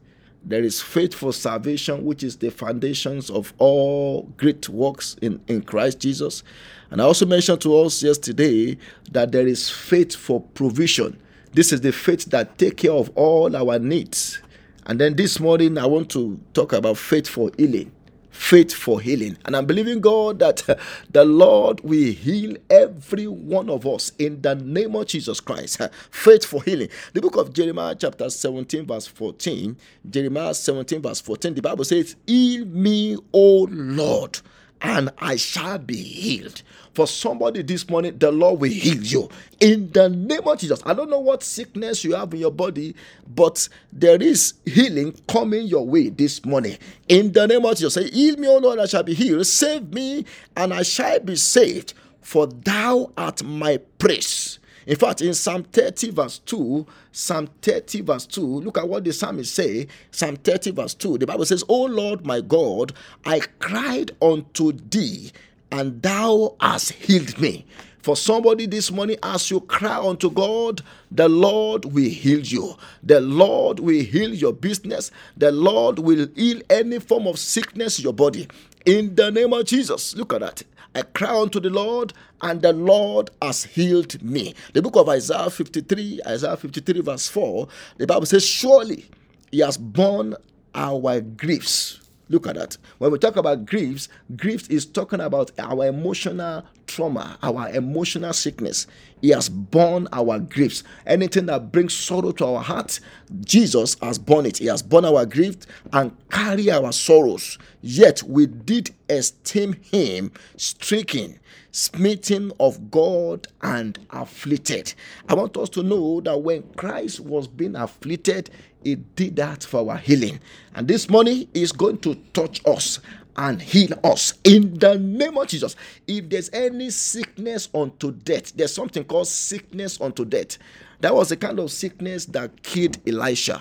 There 0.44 0.62
is 0.62 0.80
faith 0.80 1.12
for 1.12 1.32
salvation, 1.32 2.04
which 2.04 2.22
is 2.22 2.36
the 2.36 2.50
foundations 2.50 3.28
of 3.28 3.52
all 3.58 4.22
great 4.36 4.68
works 4.68 5.16
in, 5.20 5.40
in 5.48 5.62
Christ 5.62 5.98
Jesus. 6.00 6.42
And 6.90 7.02
I 7.02 7.04
also 7.04 7.26
mentioned 7.26 7.60
to 7.62 7.76
us 7.80 8.02
yesterday 8.02 8.78
that 9.12 9.32
there 9.32 9.46
is 9.46 9.68
faith 9.68 10.14
for 10.14 10.40
provision. 10.40 11.20
This 11.52 11.72
is 11.72 11.80
the 11.80 11.92
faith 11.92 12.26
that 12.26 12.56
take 12.56 12.78
care 12.78 12.92
of 12.92 13.10
all 13.16 13.54
our 13.56 13.78
needs. 13.78 14.40
And 14.86 15.00
then 15.00 15.16
this 15.16 15.40
morning 15.40 15.76
I 15.76 15.86
want 15.86 16.08
to 16.10 16.40
talk 16.54 16.72
about 16.72 16.96
faith 16.96 17.28
for 17.28 17.50
healing. 17.56 17.92
Faith 18.30 18.72
for 18.72 19.00
healing. 19.00 19.36
And 19.44 19.56
I'm 19.56 19.66
believing 19.66 20.00
God 20.00 20.38
that 20.38 20.62
the 21.10 21.24
Lord 21.24 21.80
will 21.80 22.12
heal 22.12 22.56
every 22.68 23.26
one 23.26 23.68
of 23.68 23.86
us 23.86 24.12
in 24.18 24.40
the 24.42 24.54
name 24.54 24.96
of 24.96 25.06
Jesus 25.06 25.40
Christ. 25.40 25.80
Faith 26.10 26.44
for 26.44 26.62
healing. 26.62 26.88
The 27.12 27.20
book 27.20 27.36
of 27.36 27.52
Jeremiah, 27.52 27.94
chapter 27.94 28.30
17, 28.30 28.86
verse 28.86 29.06
14. 29.06 29.76
Jeremiah 30.08 30.54
17, 30.54 31.02
verse 31.02 31.20
14. 31.20 31.54
The 31.54 31.62
Bible 31.62 31.84
says, 31.84 32.16
Heal 32.26 32.64
me, 32.66 33.16
O 33.32 33.66
Lord 33.70 34.40
and 34.82 35.10
I 35.18 35.36
shall 35.36 35.78
be 35.78 35.96
healed. 35.96 36.62
For 36.94 37.06
somebody 37.06 37.62
this 37.62 37.88
morning, 37.88 38.18
the 38.18 38.32
Lord 38.32 38.60
will 38.60 38.70
heal 38.70 39.02
you 39.02 39.28
in 39.60 39.90
the 39.92 40.08
name 40.08 40.46
of 40.46 40.58
Jesus. 40.58 40.82
I 40.84 40.94
don't 40.94 41.10
know 41.10 41.20
what 41.20 41.42
sickness 41.42 42.04
you 42.04 42.14
have 42.14 42.34
in 42.34 42.40
your 42.40 42.50
body, 42.50 42.96
but 43.28 43.68
there 43.92 44.20
is 44.20 44.54
healing 44.66 45.14
coming 45.28 45.66
your 45.66 45.86
way 45.86 46.08
this 46.08 46.44
morning. 46.44 46.78
In 47.08 47.32
the 47.32 47.46
name 47.46 47.64
of 47.64 47.76
Jesus, 47.76 47.94
say, 47.94 48.10
Heal 48.10 48.36
me, 48.36 48.48
O 48.48 48.58
Lord, 48.58 48.78
I 48.80 48.86
shall 48.86 49.04
be 49.04 49.14
healed. 49.14 49.46
Save 49.46 49.92
me, 49.92 50.24
and 50.56 50.74
I 50.74 50.82
shall 50.82 51.20
be 51.20 51.36
saved, 51.36 51.94
for 52.22 52.46
thou 52.46 53.12
art 53.16 53.42
my 53.44 53.78
praise. 53.98 54.59
In 54.86 54.96
fact, 54.96 55.20
in 55.20 55.34
Psalm 55.34 55.64
30, 55.64 56.10
verse 56.10 56.38
2, 56.38 56.86
Psalm 57.12 57.48
30, 57.62 58.00
verse 58.00 58.26
2, 58.26 58.40
look 58.40 58.78
at 58.78 58.88
what 58.88 59.04
the 59.04 59.12
psalmist 59.12 59.54
say. 59.54 59.86
Psalm 60.10 60.36
30, 60.36 60.70
verse 60.72 60.94
2, 60.94 61.18
the 61.18 61.26
Bible 61.26 61.44
says, 61.44 61.62
O 61.68 61.84
Lord 61.84 62.24
my 62.24 62.40
God, 62.40 62.92
I 63.24 63.40
cried 63.58 64.12
unto 64.22 64.72
thee, 64.72 65.32
and 65.70 66.00
thou 66.02 66.56
hast 66.60 66.92
healed 66.92 67.38
me. 67.40 67.66
For 68.02 68.16
somebody 68.16 68.64
this 68.64 68.90
morning, 68.90 69.18
as 69.22 69.50
you 69.50 69.60
cry 69.60 69.98
unto 69.98 70.30
God, 70.30 70.80
the 71.10 71.28
Lord 71.28 71.84
will 71.84 72.08
heal 72.08 72.40
you. 72.40 72.74
The 73.02 73.20
Lord 73.20 73.78
will 73.78 74.02
heal 74.02 74.32
your 74.32 74.54
business. 74.54 75.10
The 75.36 75.52
Lord 75.52 75.98
will 75.98 76.26
heal 76.34 76.62
any 76.70 76.98
form 76.98 77.26
of 77.26 77.38
sickness 77.38 77.98
in 77.98 78.04
your 78.04 78.14
body. 78.14 78.48
In 78.86 79.14
the 79.14 79.30
name 79.30 79.52
of 79.52 79.66
Jesus. 79.66 80.16
Look 80.16 80.32
at 80.32 80.40
that. 80.40 80.62
I 80.94 81.02
cry 81.02 81.40
unto 81.40 81.60
the 81.60 81.70
Lord, 81.70 82.12
and 82.42 82.62
the 82.62 82.72
Lord 82.72 83.30
has 83.40 83.64
healed 83.64 84.22
me. 84.22 84.54
The 84.72 84.82
book 84.82 84.96
of 84.96 85.08
Isaiah 85.08 85.50
53, 85.50 86.20
Isaiah 86.26 86.56
53, 86.56 87.00
verse 87.00 87.28
4, 87.28 87.68
the 87.98 88.06
Bible 88.06 88.26
says, 88.26 88.44
Surely 88.44 89.06
he 89.50 89.60
has 89.60 89.76
borne 89.76 90.34
our 90.74 91.20
griefs 91.20 92.00
Look 92.30 92.46
at 92.46 92.54
that. 92.54 92.78
When 92.98 93.10
we 93.10 93.18
talk 93.18 93.34
about 93.34 93.66
griefs, 93.66 94.08
griefs 94.36 94.68
is 94.68 94.86
talking 94.86 95.18
about 95.18 95.50
our 95.58 95.88
emotional 95.88 96.64
trauma, 96.86 97.36
our 97.42 97.68
emotional 97.70 98.32
sickness. 98.32 98.86
He 99.20 99.30
has 99.30 99.48
borne 99.48 100.06
our 100.12 100.38
griefs. 100.38 100.84
Anything 101.06 101.46
that 101.46 101.72
brings 101.72 101.92
sorrow 101.92 102.30
to 102.30 102.46
our 102.46 102.62
heart, 102.62 103.00
Jesus 103.44 103.96
has 104.00 104.16
borne 104.20 104.46
it. 104.46 104.58
He 104.58 104.66
has 104.66 104.80
borne 104.80 105.06
our 105.06 105.26
grief 105.26 105.56
and 105.92 106.16
carry 106.30 106.70
our 106.70 106.92
sorrows. 106.92 107.58
Yet 107.82 108.22
we 108.22 108.46
did 108.46 108.94
esteem 109.08 109.74
him 109.74 110.32
stricken, 110.56 111.40
smitten 111.72 112.52
of 112.60 112.90
God, 112.90 113.48
and 113.62 113.98
afflicted. 114.10 114.92
I 115.28 115.34
want 115.34 115.56
us 115.56 115.68
to 115.70 115.82
know 115.82 116.20
that 116.22 116.38
when 116.38 116.62
Christ 116.76 117.20
was 117.20 117.46
being 117.48 117.76
afflicted, 117.76 118.50
he 118.84 118.96
did 118.96 119.36
that 119.36 119.64
for 119.64 119.90
our 119.90 119.96
healing. 119.96 120.40
And 120.74 120.88
this 120.88 121.08
morning 121.08 121.48
is 121.54 121.72
going 121.72 121.98
to 121.98 122.14
touch 122.32 122.60
us 122.66 123.00
and 123.36 123.60
heal 123.62 123.98
us 124.04 124.34
in 124.44 124.74
the 124.78 124.98
name 124.98 125.38
of 125.38 125.48
Jesus. 125.48 125.76
If 126.06 126.28
there's 126.28 126.50
any 126.52 126.90
sickness 126.90 127.68
unto 127.74 128.12
death, 128.12 128.52
there's 128.54 128.74
something 128.74 129.04
called 129.04 129.28
sickness 129.28 130.00
unto 130.00 130.24
death. 130.24 130.58
That 131.00 131.14
was 131.14 131.30
the 131.30 131.36
kind 131.36 131.58
of 131.58 131.70
sickness 131.70 132.26
that 132.26 132.62
killed 132.62 132.98
Elisha. 133.08 133.60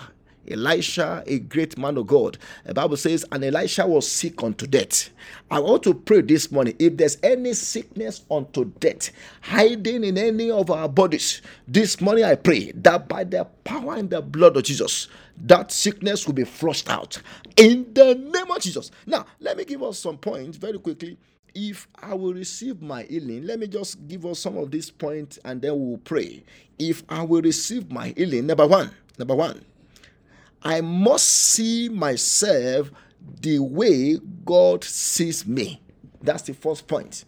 Elisha, 0.50 1.22
a 1.26 1.38
great 1.40 1.78
man 1.78 1.96
of 1.98 2.06
God. 2.06 2.38
The 2.64 2.74
Bible 2.74 2.96
says, 2.96 3.24
and 3.32 3.44
Elisha 3.44 3.86
was 3.86 4.10
sick 4.10 4.42
unto 4.42 4.66
death. 4.66 5.10
I 5.50 5.60
want 5.60 5.82
to 5.84 5.94
pray 5.94 6.22
this 6.22 6.50
morning 6.52 6.76
if 6.78 6.96
there's 6.96 7.18
any 7.22 7.54
sickness 7.54 8.24
unto 8.30 8.66
death 8.80 9.10
hiding 9.42 10.04
in 10.04 10.18
any 10.18 10.50
of 10.50 10.70
our 10.70 10.88
bodies, 10.88 11.42
this 11.68 12.00
morning 12.00 12.24
I 12.24 12.34
pray 12.36 12.72
that 12.76 13.08
by 13.08 13.24
the 13.24 13.44
power 13.64 13.94
and 13.96 14.10
the 14.10 14.22
blood 14.22 14.56
of 14.56 14.64
Jesus, 14.64 15.08
that 15.38 15.72
sickness 15.72 16.26
will 16.26 16.34
be 16.34 16.44
flushed 16.44 16.90
out 16.90 17.20
in 17.56 17.92
the 17.94 18.14
name 18.14 18.50
of 18.50 18.60
Jesus. 18.60 18.90
Now, 19.06 19.26
let 19.40 19.56
me 19.56 19.64
give 19.64 19.82
us 19.82 19.98
some 19.98 20.18
points 20.18 20.56
very 20.58 20.78
quickly 20.78 21.18
if 21.54 21.88
I 21.96 22.14
will 22.14 22.34
receive 22.34 22.82
my 22.82 23.04
healing, 23.04 23.46
let 23.46 23.60
me 23.60 23.68
just 23.68 24.06
give 24.08 24.26
us 24.26 24.40
some 24.40 24.58
of 24.58 24.70
these 24.70 24.90
points 24.90 25.38
and 25.44 25.62
then 25.62 25.74
we'll 25.78 25.98
pray. 25.98 26.44
If 26.78 27.04
I 27.10 27.24
will 27.24 27.42
receive 27.42 27.90
my 27.92 28.14
healing, 28.16 28.46
number 28.46 28.68
one, 28.68 28.92
number 29.18 29.34
one, 29.36 29.64
I 30.62 30.80
must 30.80 31.26
see 31.26 31.88
myself 31.88 32.90
the 33.40 33.58
way 33.58 34.18
God 34.44 34.84
sees 34.84 35.46
me. 35.46 35.80
That's 36.22 36.42
the 36.42 36.54
first 36.54 36.86
point. 36.86 37.24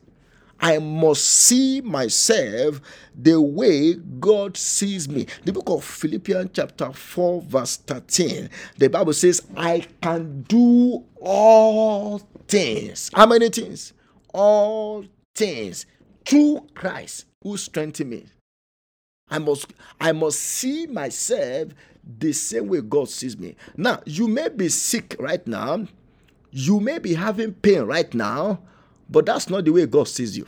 I 0.60 0.78
must 0.78 1.24
see 1.24 1.80
myself 1.80 2.80
the 3.20 3.40
way 3.40 3.94
God 3.94 4.56
sees 4.56 5.08
me. 5.08 5.26
The 5.44 5.52
book 5.52 5.68
of 5.68 5.82
Philippians, 5.82 6.50
chapter 6.52 6.92
4, 6.92 7.42
verse 7.42 7.78
13, 7.78 8.48
the 8.78 8.88
Bible 8.88 9.12
says, 9.12 9.42
I 9.56 9.86
can 10.00 10.42
do 10.42 11.04
all 11.20 12.20
things. 12.46 13.10
How 13.12 13.26
many 13.26 13.48
things? 13.48 13.92
All 14.32 15.04
things 15.34 15.86
through 16.24 16.66
Christ 16.74 17.24
who 17.42 17.56
strengthens 17.56 18.08
me. 18.08 18.26
I 19.32 19.38
must 19.38 19.72
I 19.98 20.12
must 20.12 20.38
see 20.38 20.86
myself 20.86 21.70
the 22.18 22.34
same 22.34 22.68
way 22.68 22.82
God 22.82 23.08
sees 23.08 23.38
me. 23.38 23.56
Now, 23.78 24.00
you 24.04 24.28
may 24.28 24.50
be 24.50 24.68
sick 24.68 25.16
right 25.18 25.44
now, 25.46 25.86
you 26.50 26.80
may 26.80 26.98
be 26.98 27.14
having 27.14 27.54
pain 27.54 27.82
right 27.84 28.12
now, 28.12 28.60
but 29.08 29.24
that's 29.24 29.48
not 29.48 29.64
the 29.64 29.70
way 29.72 29.86
God 29.86 30.06
sees 30.08 30.36
you. 30.36 30.46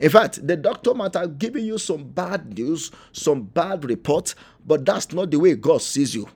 In 0.00 0.10
fact, 0.10 0.44
the 0.44 0.56
doctor 0.56 0.92
might 0.92 1.14
have 1.14 1.38
given 1.38 1.64
you 1.64 1.78
some 1.78 2.02
bad 2.02 2.58
news, 2.58 2.90
some 3.12 3.42
bad 3.42 3.84
report, 3.84 4.34
but 4.66 4.84
that's 4.84 5.12
not 5.12 5.30
the 5.30 5.38
way 5.38 5.54
God 5.54 5.82
sees 5.82 6.16
you. 6.16 6.26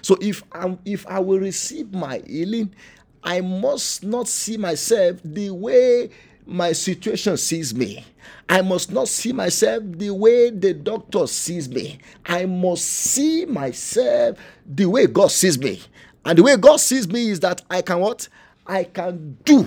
So 0.00 0.16
if 0.22 0.42
I 0.52 0.78
if 0.86 1.06
I 1.06 1.18
will 1.18 1.40
receive 1.40 1.92
my 1.92 2.22
healing, 2.26 2.74
I 3.22 3.42
must 3.42 4.02
not 4.02 4.28
see 4.28 4.56
myself 4.56 5.20
the 5.22 5.50
way 5.50 6.08
my 6.46 6.72
situation 6.72 7.36
sees 7.36 7.74
me. 7.74 8.04
I 8.48 8.62
must 8.62 8.92
not 8.92 9.08
see 9.08 9.32
myself 9.32 9.82
the 9.86 10.10
way 10.10 10.50
the 10.50 10.74
doctor 10.74 11.26
sees 11.26 11.68
me. 11.68 11.98
I 12.26 12.44
must 12.46 12.84
see 12.84 13.46
myself 13.46 14.38
the 14.66 14.86
way 14.86 15.06
God 15.06 15.30
sees 15.30 15.58
me. 15.58 15.80
And 16.24 16.38
the 16.38 16.42
way 16.42 16.56
God 16.56 16.76
sees 16.78 17.08
me 17.08 17.30
is 17.30 17.40
that 17.40 17.62
I 17.70 17.82
can 17.82 18.00
what? 18.00 18.28
I 18.66 18.84
can 18.84 19.36
do 19.44 19.66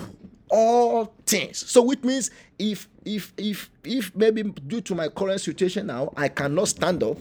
all 0.50 1.14
things. 1.26 1.70
So 1.70 1.82
which 1.84 2.04
means 2.04 2.32
if 2.58 2.88
if 3.06 3.34
if 3.38 3.70
if 3.84 4.16
maybe 4.16 4.44
due 4.44 4.82
to 4.82 4.96
my 4.96 5.08
current 5.08 5.42
situation 5.42 5.88
now 5.88 6.14
I 6.16 6.30
cannot 6.30 6.68
stand 6.68 7.04
up, 7.04 7.20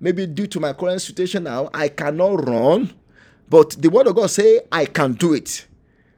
maybe 0.00 0.26
due 0.26 0.46
to 0.48 0.60
my 0.60 0.72
current 0.72 1.02
situation 1.02 1.44
now 1.44 1.70
I 1.72 1.88
cannot 1.88 2.46
run, 2.46 2.92
but 3.48 3.70
the 3.70 3.88
word 3.88 4.06
of 4.06 4.16
God 4.16 4.30
say 4.30 4.60
I 4.70 4.86
can 4.86 5.14
do 5.14 5.34
it. 5.34 5.66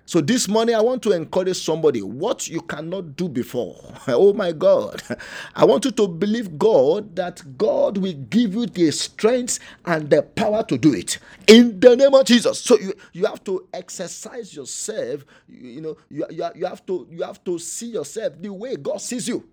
So 0.07 0.21
this 0.21 0.49
morning, 0.49 0.75
I 0.77 0.83
want 0.83 1.03
to 1.05 1.13
encourage 1.13 1.57
somebody 1.57 2.03
what 2.03 2.49
you 2.49 2.61
cannot 2.63 3.17
do 3.17 3.29
before. 3.29 3.77
Oh 4.09 4.33
my 4.35 4.53
God. 4.53 5.03
I 5.57 5.65
want 5.65 5.85
you 5.87 5.91
to 5.93 6.09
believe 6.09 6.59
God 6.59 7.17
that 7.17 7.43
God 7.59 7.99
will 7.99 8.13
give 8.13 8.55
you 8.55 8.67
the 8.67 8.91
strength 8.93 9.59
and 9.87 10.11
the 10.11 10.23
power 10.23 10.63
to 10.65 10.79
do 10.79 10.95
it 10.95 11.19
in 11.49 11.81
the 11.81 11.97
name 11.97 12.15
of 12.15 12.27
Jesus. 12.27 12.61
So 12.61 12.79
you, 12.79 12.95
you 13.15 13.27
have 13.27 13.45
to 13.45 13.67
exercise 13.75 14.55
yourself. 14.55 15.25
You, 15.49 15.71
you 15.71 15.81
know, 15.81 15.97
you, 16.11 16.27
you, 16.31 16.47
you, 16.57 16.67
have 16.67 16.87
to, 16.87 17.09
you 17.11 17.23
have 17.25 17.43
to 17.45 17.59
see 17.59 17.89
yourself 17.93 18.35
the 18.41 18.53
way 18.53 18.77
God 18.77 19.01
sees 19.01 19.29
you. 19.29 19.49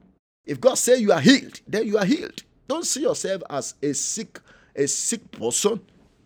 If 0.46 0.62
God 0.62 0.76
says 0.76 1.02
you 1.02 1.14
are 1.14 1.22
healed, 1.22 1.62
then 1.68 1.88
you 1.88 1.98
are 1.98 2.06
healed. 2.06 2.44
Don't 2.68 2.86
see 2.86 3.02
yourself 3.04 3.44
as 3.50 3.76
a 3.84 3.94
sick, 3.94 4.40
a 4.76 4.88
sick 4.88 5.32
person. 5.32 5.82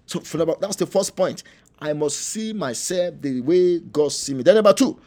So 0.08 0.20
that's 0.62 0.77
the 0.77 0.88
first 0.88 1.15
point. 1.15 1.44
I 1.79 1.94
must 1.94 2.17
see 2.20 2.53
myself 2.53 3.15
the 3.22 3.41
way 3.41 3.79
God 3.79 4.12
sees 4.12 4.36
me. 4.36 4.44
Then, 4.44 4.55
number 4.55 4.74
two, 4.74 5.00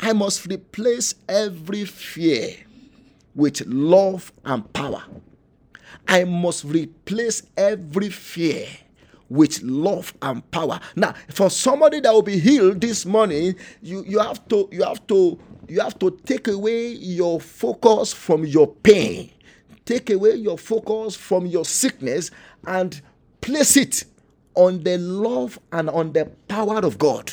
I 0.00 0.12
must 0.12 0.46
replace 0.46 1.14
every 1.28 1.84
fear 1.84 2.54
with 3.34 3.64
love 3.66 4.32
and 4.44 4.70
power. 4.72 5.02
I 6.08 6.24
must 6.24 6.64
replace 6.64 7.42
every 7.56 8.10
fear 8.10 8.66
with 9.28 9.62
love 9.62 10.14
and 10.22 10.48
power. 10.50 10.80
Now, 10.94 11.14
for 11.30 11.50
somebody 11.50 12.00
that 12.00 12.12
will 12.12 12.22
be 12.22 12.38
healed 12.38 12.80
this 12.80 13.04
morning, 13.04 13.56
you, 13.82 14.04
you 14.06 14.18
have 14.18 14.46
to 14.48 14.68
you 14.70 14.84
have 14.84 15.06
to 15.08 15.38
you 15.68 15.80
have 15.80 15.98
to 15.98 16.10
take 16.24 16.48
away 16.48 16.88
your 16.88 17.40
focus 17.40 18.12
from 18.12 18.44
your 18.44 18.68
pain. 18.68 19.30
Take 19.84 20.10
away 20.10 20.34
your 20.36 20.58
focus 20.58 21.16
from 21.16 21.46
your 21.46 21.64
sickness 21.64 22.30
and 22.66 23.00
place 23.40 23.76
it 23.76 24.04
on 24.56 24.82
the 24.82 24.98
love 24.98 25.58
and 25.72 25.88
on 25.90 26.12
the 26.12 26.26
power 26.48 26.78
of 26.78 26.98
God. 26.98 27.32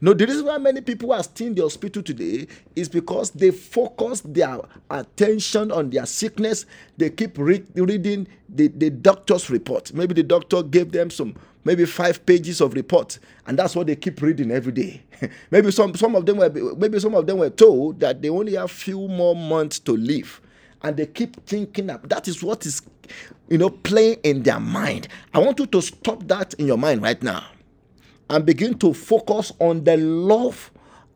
No, 0.00 0.12
the 0.12 0.26
reason 0.26 0.44
why 0.46 0.58
many 0.58 0.80
people 0.80 1.12
are 1.12 1.22
still 1.22 1.46
in 1.48 1.54
the 1.54 1.62
hospital 1.62 2.02
today 2.02 2.46
is 2.74 2.88
because 2.88 3.30
they 3.30 3.50
focus 3.50 4.20
their 4.22 4.58
attention 4.90 5.70
on 5.70 5.90
their 5.90 6.06
sickness. 6.06 6.66
They 6.96 7.10
keep 7.10 7.38
re- 7.38 7.64
reading 7.74 8.26
the, 8.48 8.68
the 8.68 8.90
doctor's 8.90 9.48
report. 9.48 9.94
Maybe 9.94 10.14
the 10.14 10.22
doctor 10.22 10.62
gave 10.62 10.92
them 10.92 11.10
some, 11.10 11.34
maybe 11.64 11.86
five 11.86 12.24
pages 12.26 12.60
of 12.60 12.74
report, 12.74 13.18
and 13.46 13.58
that's 13.58 13.74
what 13.74 13.86
they 13.86 13.96
keep 13.96 14.20
reading 14.20 14.50
every 14.50 14.72
day. 14.72 15.02
maybe 15.50 15.70
some, 15.70 15.94
some 15.94 16.14
of 16.14 16.26
them 16.26 16.38
were 16.38 16.50
maybe 16.76 16.98
some 17.00 17.14
of 17.14 17.26
them 17.26 17.38
were 17.38 17.50
told 17.50 18.00
that 18.00 18.20
they 18.20 18.28
only 18.28 18.54
have 18.54 18.70
few 18.70 19.08
more 19.08 19.34
months 19.34 19.78
to 19.80 19.92
live, 19.96 20.40
and 20.82 20.96
they 20.96 21.06
keep 21.06 21.44
thinking 21.46 21.86
that 21.86 22.08
that 22.08 22.28
is 22.28 22.42
what 22.42 22.66
is 22.66 22.82
you 23.48 23.58
know, 23.58 23.70
playing 23.70 24.18
in 24.22 24.42
their 24.42 24.60
mind. 24.60 25.08
I 25.32 25.38
want 25.38 25.58
you 25.58 25.66
to 25.66 25.82
stop 25.82 26.26
that 26.28 26.54
in 26.54 26.66
your 26.66 26.78
mind 26.78 27.02
right 27.02 27.22
now 27.22 27.44
and 28.28 28.44
begin 28.44 28.78
to 28.78 28.92
focus 28.92 29.52
on 29.60 29.84
the 29.84 29.96
love 29.96 30.70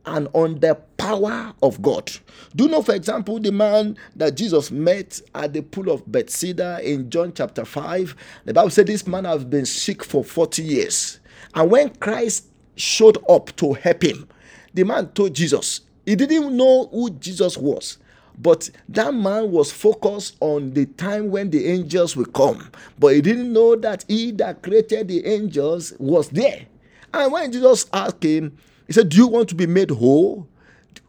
and 0.07 0.29
on 0.33 0.61
the 0.61 0.77
power 0.97 1.53
of 1.63 1.83
God. 1.83 2.11
Do 2.57 2.65
you 2.65 2.71
know, 2.71 2.83
for 2.83 2.95
example, 2.95 3.39
the 3.39 3.53
man 3.53 3.97
that 4.17 4.37
Jesus 4.37 4.71
met 4.71 5.21
at 5.35 5.53
the 5.53 5.61
pool 5.61 5.91
of 5.91 6.11
Bethesda 6.11 6.81
in 6.83 7.11
John 7.11 7.33
chapter 7.35 7.65
5? 7.65 8.17
The 8.45 8.55
Bible 8.55 8.71
said 8.71 8.87
this 8.87 9.07
man 9.07 9.25
has 9.25 9.45
been 9.45 9.67
sick 9.67 10.05
for 10.05 10.25
40 10.25 10.63
years. 10.63 11.21
And 11.55 11.71
when 11.71 11.91
Christ 11.97 12.47
showed 12.77 13.19
up 13.29 13.55
to 13.57 13.75
help 13.75 14.03
him, 14.05 14.29
the 14.73 14.85
man 14.85 15.09
told 15.09 15.35
Jesus, 15.35 15.83
he 16.07 16.17
didn't 16.17 16.57
know 16.57 16.87
who 16.87 17.11
Jesus 17.11 17.59
was. 17.59 17.99
But 18.39 18.71
that 18.89 19.13
man 19.15 19.51
was 19.51 19.71
focused 19.71 20.37
on 20.41 20.73
the 20.73 20.87
time 20.87 21.31
when 21.31 21.51
the 21.51 21.67
angels 21.67 22.17
will 22.17 22.27
come. 22.27 22.71
But 22.99 23.15
he 23.15 23.21
didn't 23.21 23.53
know 23.53 23.77
that 23.77 24.05
he 24.09 24.31
that 24.33 24.63
created 24.63 25.09
the 25.09 25.27
angels 25.27 25.93
was 25.99 26.31
there. 26.31 26.67
And 27.13 27.33
when 27.33 27.53
Jesus 27.53 27.87
asked 27.93 28.23
him, 28.23 28.57
he 28.87 28.93
said, 28.93 29.09
Do 29.09 29.17
you 29.17 29.27
want 29.27 29.49
to 29.51 29.55
be 29.55 29.67
made 29.67 29.91
whole? 29.91 30.49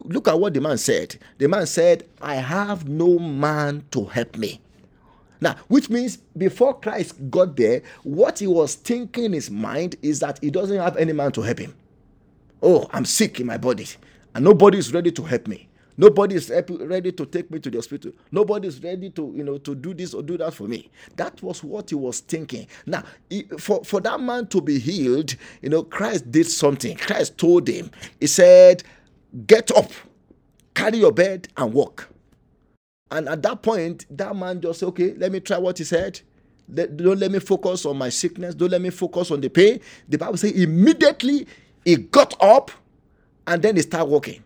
Look 0.04 0.28
at 0.28 0.38
what 0.38 0.54
the 0.54 0.60
man 0.60 0.78
said. 0.78 1.16
The 1.38 1.48
man 1.48 1.66
said, 1.66 2.08
I 2.20 2.36
have 2.36 2.88
no 2.88 3.18
man 3.18 3.84
to 3.92 4.04
help 4.04 4.36
me. 4.36 4.60
Now, 5.40 5.56
which 5.66 5.90
means 5.90 6.18
before 6.36 6.78
Christ 6.78 7.14
got 7.30 7.56
there, 7.56 7.82
what 8.04 8.38
he 8.38 8.46
was 8.46 8.76
thinking 8.76 9.24
in 9.24 9.32
his 9.32 9.50
mind 9.50 9.96
is 10.00 10.20
that 10.20 10.38
he 10.40 10.50
doesn't 10.50 10.78
have 10.78 10.96
any 10.96 11.12
man 11.12 11.32
to 11.32 11.42
help 11.42 11.58
him. 11.58 11.74
Oh, 12.62 12.88
I'm 12.92 13.04
sick 13.04 13.40
in 13.40 13.46
my 13.46 13.58
body, 13.58 13.88
and 14.34 14.44
nobody 14.44 14.78
is 14.78 14.94
ready 14.94 15.10
to 15.10 15.22
help 15.24 15.48
me. 15.48 15.68
Nobody 16.02 16.34
is 16.34 16.50
ready 16.50 17.12
to 17.12 17.24
take 17.26 17.48
me 17.48 17.60
to 17.60 17.70
the 17.70 17.78
hospital. 17.78 18.10
Nobody 18.32 18.66
is 18.66 18.82
ready 18.82 19.08
to, 19.10 19.32
you 19.36 19.44
know, 19.44 19.58
to 19.58 19.72
do 19.72 19.94
this 19.94 20.14
or 20.14 20.22
do 20.24 20.36
that 20.36 20.52
for 20.52 20.64
me. 20.64 20.90
That 21.14 21.40
was 21.44 21.62
what 21.62 21.90
he 21.90 21.94
was 21.94 22.18
thinking. 22.18 22.66
Now, 22.86 23.04
for, 23.60 23.84
for 23.84 24.00
that 24.00 24.20
man 24.20 24.48
to 24.48 24.60
be 24.60 24.80
healed, 24.80 25.36
you 25.60 25.68
know, 25.68 25.84
Christ 25.84 26.28
did 26.28 26.48
something. 26.48 26.96
Christ 26.96 27.38
told 27.38 27.68
him, 27.68 27.88
He 28.18 28.26
said, 28.26 28.82
Get 29.46 29.70
up, 29.76 29.92
carry 30.74 30.98
your 30.98 31.12
bed, 31.12 31.46
and 31.56 31.72
walk. 31.72 32.08
And 33.12 33.28
at 33.28 33.40
that 33.42 33.62
point, 33.62 34.06
that 34.10 34.34
man 34.34 34.60
just 34.60 34.80
said, 34.80 34.86
Okay, 34.88 35.14
let 35.14 35.30
me 35.30 35.38
try 35.38 35.56
what 35.58 35.78
he 35.78 35.84
said. 35.84 36.18
don't 36.74 37.20
let 37.20 37.30
me 37.30 37.38
focus 37.38 37.86
on 37.86 37.96
my 37.96 38.08
sickness. 38.08 38.56
Don't 38.56 38.70
let 38.72 38.82
me 38.82 38.90
focus 38.90 39.30
on 39.30 39.40
the 39.40 39.50
pain. 39.50 39.78
The 40.08 40.18
Bible 40.18 40.36
says 40.36 40.50
immediately 40.50 41.46
he 41.84 41.94
got 41.94 42.34
up 42.42 42.72
and 43.46 43.62
then 43.62 43.76
he 43.76 43.82
started 43.82 44.06
walking 44.06 44.42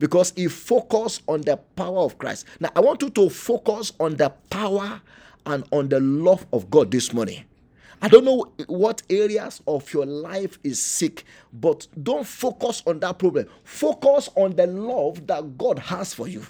because 0.00 0.32
he 0.34 0.48
focused 0.48 1.22
on 1.28 1.42
the 1.42 1.56
power 1.76 2.00
of 2.00 2.18
Christ. 2.18 2.46
Now, 2.58 2.70
I 2.74 2.80
want 2.80 3.02
you 3.02 3.10
to 3.10 3.30
focus 3.30 3.92
on 4.00 4.16
the 4.16 4.30
power 4.50 5.00
and 5.46 5.62
on 5.70 5.88
the 5.88 6.00
love 6.00 6.44
of 6.52 6.68
God 6.70 6.90
this 6.90 7.12
morning. 7.12 7.44
I 8.02 8.08
don't 8.08 8.24
know 8.24 8.50
what 8.66 9.02
areas 9.10 9.60
of 9.66 9.92
your 9.92 10.06
life 10.06 10.58
is 10.64 10.82
sick, 10.82 11.24
but 11.52 11.86
don't 12.02 12.26
focus 12.26 12.82
on 12.86 12.98
that 13.00 13.18
problem. 13.18 13.46
Focus 13.62 14.30
on 14.36 14.56
the 14.56 14.66
love 14.66 15.26
that 15.26 15.58
God 15.58 15.78
has 15.78 16.14
for 16.14 16.26
you. 16.26 16.44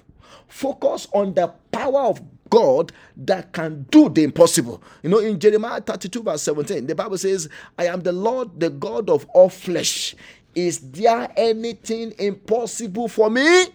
Focus 0.46 1.08
on 1.12 1.34
the 1.34 1.48
power 1.72 2.02
of 2.02 2.20
God 2.50 2.92
that 3.16 3.52
can 3.52 3.86
do 3.90 4.08
the 4.08 4.22
impossible. 4.22 4.80
You 5.02 5.10
know, 5.10 5.18
in 5.18 5.40
Jeremiah 5.40 5.80
32, 5.80 6.22
verse 6.22 6.42
17, 6.42 6.86
the 6.86 6.94
Bible 6.94 7.18
says, 7.18 7.48
I 7.76 7.86
am 7.86 8.00
the 8.00 8.12
Lord, 8.12 8.60
the 8.60 8.70
God 8.70 9.10
of 9.10 9.26
all 9.34 9.48
flesh. 9.48 10.14
Is 10.54 10.80
there 10.90 11.28
anything 11.36 12.14
impossible 12.18 13.08
for 13.08 13.30
me? 13.30 13.66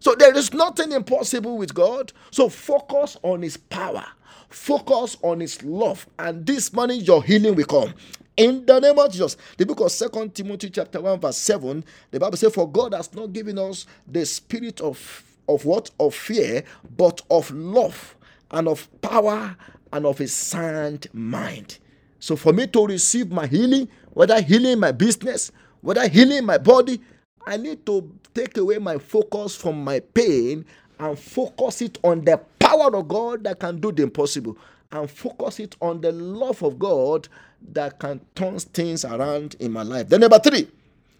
So 0.00 0.14
there 0.14 0.36
is 0.36 0.52
nothing 0.52 0.92
impossible 0.92 1.56
with 1.56 1.74
God. 1.74 2.12
So 2.30 2.48
focus 2.48 3.16
on 3.22 3.42
His 3.42 3.56
power, 3.56 4.04
focus 4.48 5.16
on 5.22 5.40
His 5.40 5.62
love, 5.62 6.06
and 6.18 6.44
this 6.44 6.72
morning 6.72 7.02
your 7.02 7.22
healing 7.22 7.54
will 7.54 7.64
come. 7.64 7.94
In 8.36 8.64
the 8.64 8.80
name 8.80 8.98
of 8.98 9.12
Jesus. 9.12 9.36
The 9.58 9.66
book 9.66 9.80
of 9.80 9.92
Second 9.92 10.34
Timothy 10.34 10.70
chapter 10.70 11.00
1, 11.00 11.20
verse 11.20 11.36
7, 11.36 11.84
the 12.10 12.18
Bible 12.18 12.36
says, 12.36 12.54
For 12.54 12.68
God 12.68 12.94
has 12.94 13.12
not 13.14 13.32
given 13.32 13.58
us 13.58 13.86
the 14.08 14.24
spirit 14.24 14.80
of, 14.80 15.22
of 15.48 15.64
what? 15.66 15.90
Of 16.00 16.14
fear, 16.14 16.64
but 16.96 17.20
of 17.30 17.50
love 17.50 18.16
and 18.50 18.68
of 18.68 18.88
power 19.02 19.56
and 19.92 20.06
of 20.06 20.20
a 20.20 20.28
sound 20.28 21.06
mind. 21.12 21.78
So 22.18 22.36
for 22.36 22.52
me 22.52 22.66
to 22.68 22.86
receive 22.86 23.30
my 23.30 23.46
healing, 23.46 23.88
whether 24.10 24.40
healing 24.40 24.80
my 24.80 24.92
business, 24.92 25.52
whether 25.82 26.08
healing 26.08 26.46
my 26.46 26.58
body, 26.58 27.00
I 27.46 27.56
need 27.56 27.84
to 27.86 28.10
take 28.34 28.56
away 28.56 28.78
my 28.78 28.98
focus 28.98 29.54
from 29.54 29.84
my 29.84 30.00
pain 30.00 30.64
and 30.98 31.18
focus 31.18 31.82
it 31.82 31.98
on 32.02 32.24
the 32.24 32.38
power 32.58 32.96
of 32.96 33.08
God 33.08 33.44
that 33.44 33.58
can 33.60 33.80
do 33.80 33.92
the 33.92 34.04
impossible 34.04 34.56
and 34.92 35.10
focus 35.10 35.60
it 35.60 35.76
on 35.80 36.00
the 36.00 36.12
love 36.12 36.62
of 36.62 36.78
God 36.78 37.28
that 37.72 37.98
can 37.98 38.20
turn 38.34 38.58
things 38.58 39.04
around 39.04 39.56
in 39.58 39.72
my 39.72 39.82
life. 39.82 40.08
Then, 40.08 40.20
number 40.20 40.38
three, 40.38 40.68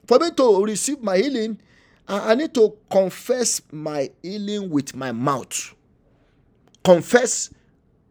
for 0.06 0.18
me 0.18 0.30
to 0.30 0.64
receive 0.64 1.02
my 1.02 1.16
healing, 1.16 1.58
I 2.06 2.34
need 2.34 2.54
to 2.54 2.76
confess 2.90 3.62
my 3.70 4.10
healing 4.22 4.70
with 4.70 4.94
my 4.94 5.12
mouth. 5.12 5.74
Confess 6.84 7.50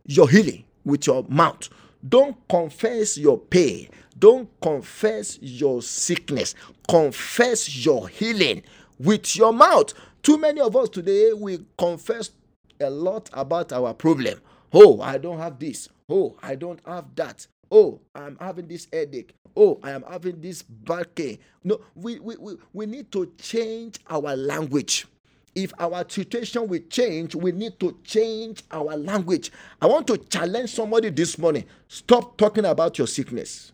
your 0.06 0.30
healing 0.30 0.64
with 0.84 1.08
your 1.08 1.24
mouth. 1.30 1.70
Don't 2.08 2.36
confess 2.48 3.18
your 3.18 3.38
pain. 3.38 3.90
Don't 4.20 4.50
confess 4.62 5.40
your 5.42 5.82
sickness. 5.82 6.56
Confess 6.88 7.86
your 7.86 8.08
healing 8.08 8.64
with 9.00 9.36
your 9.36 9.54
mouth. 9.54 9.94
Too 10.24 10.38
many 10.38 10.62
of 10.62 10.76
us 10.76 10.90
today, 10.90 11.34
we 11.34 11.66
confess 11.78 12.32
a 12.80 12.90
lot 12.90 13.30
about 13.34 13.72
our 13.74 13.94
problem. 13.94 14.40
Oh, 14.74 15.02
I 15.02 15.18
don't 15.18 15.40
have 15.40 15.60
this. 15.60 15.90
Oh, 16.10 16.38
I 16.44 16.56
don't 16.56 16.80
have 16.86 17.06
that. 17.16 17.48
Oh, 17.72 18.00
I'm 18.14 18.38
having 18.40 18.68
this 18.68 18.88
headache. 18.92 19.34
Oh, 19.56 19.80
I 19.84 19.92
am 19.92 20.04
having 20.04 20.40
this 20.40 20.62
back 20.62 21.16
pain. 21.16 21.40
No, 21.64 21.82
we, 21.96 22.20
we, 22.20 22.36
we, 22.38 22.56
we 22.74 22.86
need 22.86 23.12
to 23.12 23.32
change 23.38 24.00
our 24.10 24.36
language. 24.36 25.08
If 25.54 25.74
our 25.80 26.06
situation 26.08 26.68
will 26.68 26.80
change, 26.90 27.36
we 27.36 27.52
need 27.52 27.80
to 27.82 27.98
change 28.04 28.64
our 28.72 28.96
language. 28.96 29.52
I 29.82 29.88
want 29.88 30.08
to 30.08 30.18
challenge 30.18 30.70
somebody 30.70 31.10
this 31.10 31.38
morning. 31.38 31.66
Stop 31.90 32.38
talking 32.38 32.66
about 32.66 32.98
your 32.98 33.08
sickness. 33.08 33.74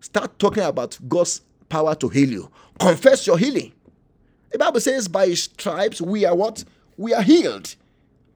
Start 0.00 0.38
talking 0.38 0.62
about 0.62 0.98
God's 1.08 1.42
power 1.68 1.94
to 1.94 2.08
heal 2.08 2.30
you. 2.30 2.50
Confess 2.78 3.26
your 3.26 3.38
healing. 3.38 3.72
The 4.50 4.58
Bible 4.58 4.80
says, 4.80 5.06
by 5.08 5.26
his 5.26 5.44
stripes 5.44 6.00
we 6.00 6.24
are 6.24 6.34
what? 6.34 6.64
We 6.96 7.14
are 7.14 7.22
healed. 7.22 7.74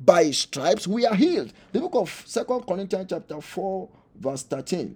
By 0.01 0.25
his 0.25 0.39
stripes 0.39 0.87
we 0.87 1.07
are 1.07 1.15
healed. 1.15 1.53
The 1.73 1.81
book 1.81 1.95
of 1.95 2.23
Second 2.27 2.67
Corinthians 2.67 3.07
chapter 3.11 3.41
4, 3.41 3.89
verse 4.21 4.43
13. 4.45 4.95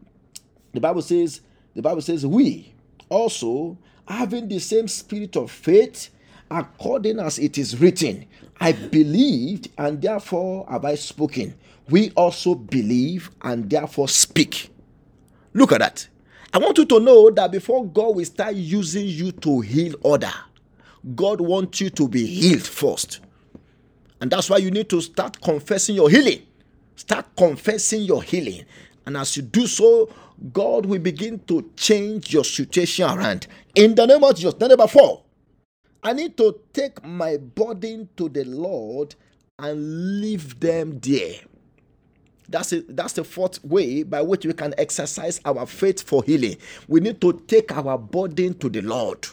The 0.72 0.80
Bible 0.80 1.02
says, 1.02 1.40
the 1.74 1.82
Bible 1.82 2.02
says, 2.02 2.26
we 2.26 2.74
also 3.08 3.78
having 4.06 4.48
the 4.48 4.58
same 4.58 4.88
spirit 4.88 5.36
of 5.36 5.50
faith, 5.50 6.10
according 6.50 7.18
as 7.18 7.38
it 7.38 7.58
is 7.58 7.80
written, 7.80 8.26
I 8.60 8.72
believed 8.72 9.70
and 9.78 10.00
therefore 10.00 10.66
have 10.70 10.84
I 10.84 10.94
spoken. 10.94 11.54
We 11.88 12.10
also 12.10 12.54
believe 12.54 13.30
and 13.42 13.68
therefore 13.68 14.08
speak. 14.08 14.70
Look 15.52 15.72
at 15.72 15.80
that. 15.80 16.08
I 16.52 16.58
want 16.58 16.78
you 16.78 16.86
to 16.86 17.00
know 17.00 17.30
that 17.30 17.52
before 17.52 17.86
God 17.86 18.16
will 18.16 18.24
start 18.24 18.54
using 18.54 19.06
you 19.06 19.32
to 19.32 19.60
heal 19.60 19.94
other, 20.04 20.32
God 21.14 21.40
wants 21.40 21.80
you 21.80 21.90
to 21.90 22.08
be 22.08 22.26
healed 22.26 22.66
first. 22.66 23.20
And 24.20 24.30
that's 24.30 24.50
why 24.50 24.56
you 24.56 24.70
need 24.70 24.88
to 24.90 25.00
start 25.00 25.40
confessing 25.40 25.94
your 25.94 26.10
healing. 26.10 26.42
Start 26.96 27.26
confessing 27.36 28.02
your 28.02 28.22
healing. 28.22 28.64
And 29.06 29.16
as 29.16 29.36
you 29.36 29.42
do 29.42 29.66
so, 29.66 30.10
God 30.52 30.86
will 30.86 30.98
begin 30.98 31.38
to 31.46 31.70
change 31.76 32.32
your 32.32 32.44
situation 32.44 33.04
around. 33.04 33.46
In 33.74 33.94
the 33.94 34.06
name 34.06 34.24
of 34.24 34.34
Jesus. 34.34 34.58
Number 34.58 34.86
four, 34.86 35.22
I 36.02 36.12
need 36.12 36.36
to 36.38 36.60
take 36.72 37.04
my 37.04 37.36
burden 37.36 38.08
to 38.16 38.28
the 38.28 38.44
Lord 38.44 39.14
and 39.58 40.20
leave 40.20 40.58
them 40.60 40.98
there. 41.00 41.40
That's 42.48 42.72
it. 42.72 42.96
That's 42.96 43.12
the 43.12 43.24
fourth 43.24 43.62
way 43.64 44.02
by 44.02 44.22
which 44.22 44.46
we 44.46 44.52
can 44.54 44.74
exercise 44.78 45.40
our 45.44 45.66
faith 45.66 46.02
for 46.02 46.22
healing. 46.24 46.56
We 46.86 47.00
need 47.00 47.20
to 47.20 47.42
take 47.46 47.76
our 47.76 47.98
burden 47.98 48.54
to 48.58 48.68
the 48.68 48.80
Lord. 48.80 49.26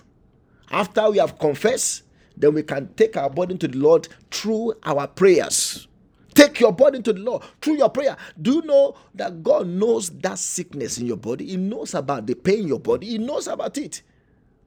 After 0.70 1.10
we 1.10 1.20
have 1.20 1.40
confessed, 1.40 2.04
then 2.36 2.54
we 2.54 2.64
can 2.64 2.94
take 2.96 3.16
our 3.16 3.30
burden 3.30 3.58
to 3.60 3.68
the 3.68 3.78
Lord 3.78 4.10
through 4.32 4.74
our 4.84 5.08
prayers. 5.08 5.88
Take 6.34 6.60
your 6.60 6.74
burden 6.74 7.02
to 7.04 7.14
the 7.14 7.22
Lord 7.22 7.44
through 7.62 7.78
your 7.78 7.90
prayer. 7.90 8.18
Do 8.42 8.56
you 8.56 8.62
know 8.64 8.98
that 9.14 9.42
God 9.42 9.68
knows 9.68 10.10
that 10.10 10.38
sickness 10.38 10.98
in 10.98 11.06
your 11.06 11.16
body? 11.16 11.46
He 11.46 11.56
knows 11.56 11.94
about 11.94 12.28
the 12.28 12.34
pain 12.36 12.60
in 12.60 12.68
your 12.68 12.80
body. 12.80 13.08
He 13.08 13.18
knows 13.18 13.48
about 13.48 13.78
it. 13.78 14.02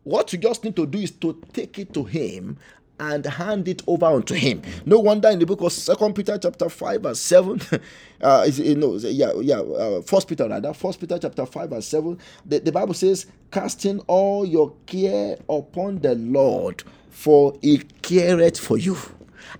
What 0.04 0.32
you 0.32 0.38
just 0.38 0.64
need 0.64 0.76
to 0.76 0.86
do 0.86 0.98
is 0.98 1.10
to 1.10 1.38
take 1.52 1.78
it 1.78 1.92
to 1.92 2.04
Him 2.04 2.56
and 3.00 3.24
hand 3.26 3.68
it 3.68 3.82
over 3.86 4.06
unto 4.06 4.34
him. 4.34 4.62
No 4.84 4.98
wonder 4.98 5.28
in 5.28 5.38
the 5.38 5.46
book 5.46 5.60
of 5.60 5.72
Second 5.72 6.14
Peter 6.14 6.38
chapter 6.38 6.68
5 6.68 7.02
verse 7.02 7.20
7, 7.20 7.60
uh, 8.22 8.44
is, 8.46 8.58
you 8.58 8.74
know, 8.74 8.96
yeah, 8.96 9.32
yeah, 9.40 9.60
uh, 9.60 10.02
First 10.02 10.28
Peter 10.28 10.48
rather, 10.48 10.72
First 10.72 11.00
Peter 11.00 11.18
chapter 11.18 11.46
5 11.46 11.70
verse 11.70 11.86
7, 11.86 12.18
the, 12.46 12.60
the 12.60 12.72
Bible 12.72 12.94
says, 12.94 13.26
casting 13.50 14.00
all 14.00 14.44
your 14.44 14.72
care 14.86 15.36
upon 15.48 15.98
the 16.00 16.14
Lord, 16.14 16.82
for 17.10 17.56
he 17.62 17.78
careth 18.02 18.58
for 18.58 18.78
you. 18.78 18.96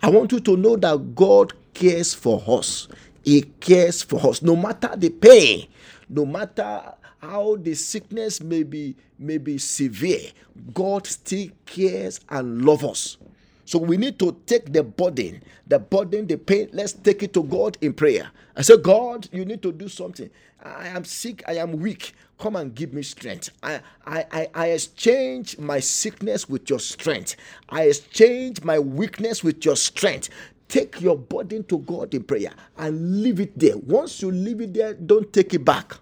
I 0.03 0.11
want 0.11 0.33
you 0.33 0.41
to 0.41 0.57
know 0.57 0.77
that 0.77 1.15
God 1.15 1.53
cares 1.75 2.15
for 2.15 2.43
us. 2.47 2.89
He 3.25 3.43
cares 3.43 4.03
for 4.03 4.25
us. 4.29 4.43
No 4.43 4.57
matter 4.57 4.95
the 4.97 5.11
pain, 5.11 5.67
no 6.09 6.25
matter 6.25 6.95
how 7.21 7.57
the 7.57 7.75
sickness 7.75 8.41
may 8.41 8.63
be 8.63 8.97
may 9.19 9.39
be 9.39 9.59
severe, 9.59 10.31
God 10.75 11.07
still 11.07 11.49
cares 11.67 12.21
and 12.29 12.65
loves 12.65 12.85
us. 12.85 13.17
So 13.65 13.79
we 13.79 13.99
need 13.99 14.19
to 14.21 14.35
take 14.47 14.73
the 14.73 14.83
burden, 14.83 15.43
the 15.67 15.79
burden, 15.79 16.27
the 16.27 16.39
pain. 16.39 16.71
Let's 16.73 16.95
take 16.95 17.23
it 17.23 17.35
to 17.35 17.43
God 17.43 17.77
in 17.83 17.93
prayer. 17.93 18.31
I 18.57 18.63
say, 18.63 18.79
God, 18.79 19.29
you 19.31 19.45
need 19.45 19.61
to 19.63 19.73
do 19.73 19.89
something. 19.89 20.31
I 20.63 20.89
am 20.89 21.05
sick. 21.05 21.43
I 21.47 21.57
am 21.57 21.73
weak. 21.73 22.15
Come 22.39 22.57
and 22.57 22.75
give 22.75 22.95
me 22.95 23.03
strength. 23.03 23.51
I, 23.63 23.81
I, 24.07 24.25
I, 24.33 24.49
I 24.55 24.67
exchange 24.69 25.59
my 25.59 25.81
sickness 25.81 26.49
with 26.49 26.71
your 26.71 26.79
strength. 26.79 27.37
I 27.69 27.83
exchange 27.85 28.63
my 28.63 28.79
weakness 28.79 29.45
with 29.45 29.63
your 29.65 29.77
strength. 29.77 30.31
Take 30.69 31.01
your 31.01 31.19
burden 31.19 31.65
to 31.65 31.79
God 31.79 32.15
in 32.15 32.23
prayer 32.25 32.53
and 32.79 33.23
leave 33.23 33.41
it 33.41 33.59
there. 33.59 33.77
Once 33.77 34.23
you 34.23 34.31
leave 34.31 34.61
it 34.61 34.73
there, 34.73 34.95
don't 34.95 35.31
take 35.33 35.53
it 35.53 35.65
back. 35.65 35.97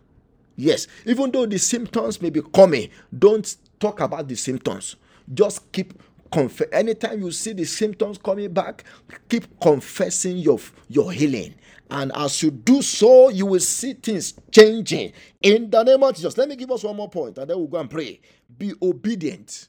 Yes, 0.57 0.89
even 1.07 1.31
though 1.33 1.47
the 1.47 1.59
symptoms 1.59 2.23
may 2.23 2.31
be 2.31 2.43
coming, 2.55 2.91
don't 3.17 3.57
talk 3.81 4.01
about 4.01 4.29
the 4.29 4.37
symptoms. 4.37 4.97
Just 5.35 5.73
keep 5.73 5.95
Conf- 6.33 6.63
anytime 6.73 7.21
you 7.23 7.33
see 7.33 7.55
the 7.55 7.65
symptoms 7.65 8.19
coming 8.19 8.53
back, 8.53 8.85
keep 9.31 9.47
confessing 9.61 10.39
your, 10.39 10.59
your 10.89 11.13
healing. 11.13 11.55
And 11.91 12.13
as 12.17 12.43
you 12.43 12.51
do 12.51 12.83
so, 12.83 13.31
you 13.31 13.47
will 13.47 13.61
see 13.61 13.95
things 13.95 14.35
changing 14.53 15.13
in 15.43 15.71
the 15.71 15.85
name 15.85 16.03
of 16.03 16.17
Jesus. 16.17 16.37
Let 16.37 16.51
me 16.51 16.57
give 16.57 16.73
us 16.73 16.85
one 16.85 16.97
more 16.97 17.11
point 17.11 17.39
and 17.39 17.49
then 17.49 17.57
we'll 17.59 17.69
go 17.69 17.79
and 17.79 17.91
pray. 17.91 18.21
Be 18.59 18.75
obedient. 18.83 19.69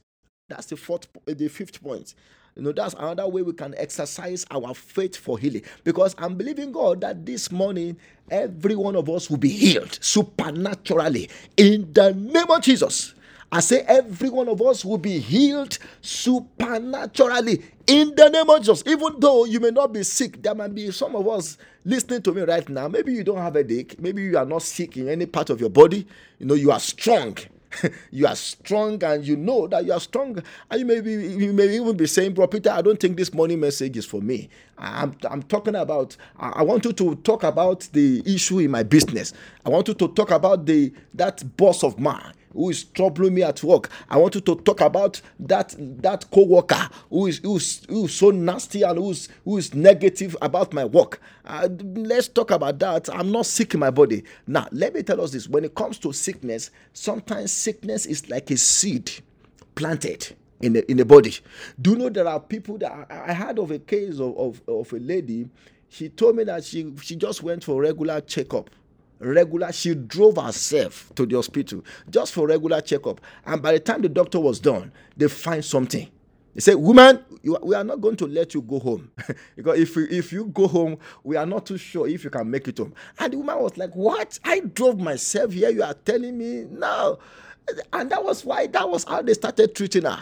That's 0.50 0.68
the 0.68 0.78
fourth, 0.78 1.08
the 1.28 1.50
fifth 1.50 1.82
point. 1.84 2.16
You 2.58 2.64
know, 2.64 2.72
that's 2.72 2.96
another 2.96 3.28
way 3.28 3.44
we 3.44 3.54
can 3.54 3.76
exercise 3.78 4.44
our 4.50 4.74
faith 4.74 5.16
for 5.16 5.38
healing. 5.38 5.62
Because 5.84 6.16
I'm 6.18 6.36
believing 6.36 6.72
God 6.72 7.02
that 7.02 7.24
this 7.24 7.52
morning, 7.52 7.98
every 8.32 8.76
one 8.76 8.96
of 8.96 9.08
us 9.10 9.30
will 9.30 9.38
be 9.38 9.50
healed 9.50 10.00
supernaturally 10.02 11.30
in 11.56 11.94
the 11.94 12.14
name 12.14 12.50
of 12.50 12.62
Jesus. 12.64 13.14
I 13.52 13.60
say 13.60 13.82
every 13.82 14.30
one 14.30 14.50
of 14.50 14.60
us 14.62 14.84
will 14.84 14.98
be 14.98 15.20
healed 15.20 15.78
supernaturally 16.02 17.64
in 17.86 18.16
the 18.16 18.28
name 18.30 18.50
of 18.50 18.60
Jesus. 18.60 18.84
Even 18.88 19.20
though 19.20 19.46
you 19.46 19.60
may 19.60 19.70
not 19.70 19.94
be 19.94 20.02
sick, 20.02 20.42
there 20.42 20.56
might 20.56 20.74
be 20.74 20.90
some 20.90 21.16
of 21.16 21.28
us 21.28 21.60
listening 21.86 22.24
to 22.24 22.34
me 22.34 22.42
right 22.42 22.68
now. 22.68 22.88
Maybe 22.88 23.14
you 23.14 23.24
don't 23.24 23.38
have 23.38 23.56
a 23.56 23.60
headache. 23.60 24.00
Maybe 24.00 24.24
you 24.24 24.38
are 24.38 24.46
not 24.46 24.64
sick 24.64 24.98
in 24.98 25.08
any 25.08 25.28
part 25.28 25.52
of 25.52 25.62
your 25.62 25.70
body. 25.70 26.08
You 26.40 26.48
know, 26.48 26.56
you 26.56 26.72
are 26.72 26.80
strong. 26.80 27.38
you 28.12 28.28
are 28.28 28.36
strong 28.36 29.04
and 29.04 29.26
you 29.26 29.36
know 29.36 29.68
that 29.68 29.86
you 29.86 29.94
are 29.94 30.00
strong. 30.00 30.42
And 30.70 30.80
you 30.80 30.86
may 30.86 31.02
be, 31.02 31.12
you 31.12 31.54
may 31.54 31.76
even 31.76 31.96
be 31.98 32.08
saying, 32.08 32.34
Bro 32.34 32.48
Peter, 32.48 32.72
I 32.72 32.82
don't 32.82 33.00
think 33.00 33.18
this 33.18 33.34
morning 33.34 33.60
message 33.60 33.98
is 33.98 34.06
for 34.06 34.22
me. 34.22 34.50
I'm, 34.78 35.16
I'm 35.30 35.44
talking 35.44 35.76
about, 35.76 36.16
I 36.40 36.64
want 36.64 36.86
you 36.86 36.94
to 36.94 37.16
talk 37.18 37.44
about 37.44 37.82
the 37.94 38.22
issue 38.26 38.60
in 38.60 38.72
my 38.72 38.84
business. 38.84 39.34
I 39.66 39.70
want 39.70 39.88
you 39.88 39.94
to 39.96 40.08
talk 40.10 40.32
about 40.32 40.66
the 40.66 40.94
that 41.16 41.58
boss 41.58 41.84
of 41.84 42.00
mine 42.00 42.34
who 42.54 42.70
is 42.70 42.84
troubling 42.84 43.34
me 43.34 43.44
at 43.44 43.64
work. 43.64 43.90
I 44.10 44.18
want 44.18 44.36
you 44.36 44.42
to 44.42 44.56
talk 44.56 44.82
about 44.82 45.22
that 45.40 45.76
that 45.78 46.30
co-worker 46.32 46.90
who 47.10 47.28
is 47.28 47.40
who's, 47.40 47.86
who's 47.88 48.14
so 48.14 48.32
nasty 48.32 48.84
and 48.84 48.98
who's 48.98 49.30
who 49.44 49.58
is 49.58 49.74
negative 49.74 50.36
about 50.42 50.74
my 50.74 50.86
work. 50.86 51.22
Uh, 51.46 51.70
let's 51.96 52.28
talk 52.28 52.52
about 52.52 52.80
that. 52.80 53.10
I'm 53.14 53.32
not 53.32 53.46
sick 53.46 53.74
in 53.74 53.80
my 53.80 53.92
body. 53.92 54.24
Now, 54.46 54.68
let 54.72 54.94
me 54.94 55.04
tell 55.04 55.22
us 55.22 55.32
this: 55.32 55.48
when 55.48 55.64
it 55.64 55.76
comes 55.76 55.98
to 56.00 56.14
sickness, 56.14 56.72
sometimes 56.94 57.52
sickness 57.52 58.06
is 58.06 58.30
like 58.30 58.52
a 58.52 58.58
seed 58.58 59.12
planted 59.76 60.36
in 60.62 60.74
the 60.74 60.90
in 60.92 60.98
the 60.98 61.06
body. 61.06 61.36
Do 61.82 61.92
you 61.92 61.98
know 61.98 62.10
there 62.10 62.28
are 62.28 62.40
people 62.40 62.78
that 62.80 63.08
I, 63.10 63.32
I 63.32 63.34
heard 63.34 63.60
of 63.60 63.72
a 63.72 63.80
case 63.80 64.20
of, 64.20 64.38
of, 64.38 64.62
of 64.68 64.92
a 64.94 64.98
lady. 65.00 65.50
She 65.90 66.10
told 66.10 66.36
me 66.36 66.44
that 66.46 66.64
she 66.64 66.94
she 67.02 67.16
just 67.16 67.44
went 67.44 67.64
for 67.64 67.82
regular 67.82 68.22
checkup 68.22 68.70
regular 69.20 69.72
she 69.72 69.96
drove 69.96 70.38
herself 70.38 71.12
to 71.16 71.26
the 71.26 71.36
hospital 71.36 71.84
just 72.10 72.34
for 72.34 72.48
regular 72.48 72.82
checkup. 72.82 73.22
And 73.46 73.62
by 73.62 73.74
the 73.74 73.80
time 73.80 74.02
the 74.02 74.10
doctor 74.10 74.40
was 74.40 74.60
done 74.60 74.92
they 75.16 75.28
find 75.28 75.64
something. 75.64 76.08
They 76.54 76.62
say 76.62 76.76
woman 76.76 77.24
you, 77.44 77.58
we 77.62 77.76
are 77.76 77.84
not 77.84 78.02
going 78.02 78.16
to 78.18 78.28
let 78.28 78.54
you 78.54 78.62
go 78.62 78.80
home. 78.80 79.12
Because 79.56 79.80
if 79.80 79.96
you, 79.96 80.08
if 80.10 80.32
you 80.34 80.46
go 80.48 80.68
home 80.68 80.98
we 81.24 81.36
are 81.36 81.46
not 81.46 81.66
too 81.66 81.78
sure 81.78 82.08
if 82.08 82.24
you 82.24 82.30
can 82.30 82.50
make 82.50 82.68
it 82.68 82.78
home. 82.78 82.94
And 83.20 83.34
the 83.34 83.38
woman 83.38 83.60
was 83.60 83.78
like 83.78 83.96
what? 83.96 84.40
I 84.44 84.60
drove 84.62 85.00
myself 85.00 85.52
here? 85.54 85.70
You 85.70 85.84
are 85.84 85.94
telling 85.94 86.38
me 86.38 86.66
no? 86.70 87.20
And 87.94 88.10
that 88.12 88.24
was 88.24 88.46
why 88.46 88.68
that 88.68 88.90
was 88.90 89.04
how 89.04 89.22
they 89.22 89.34
started 89.34 89.76
treating 89.76 90.04
her. 90.04 90.20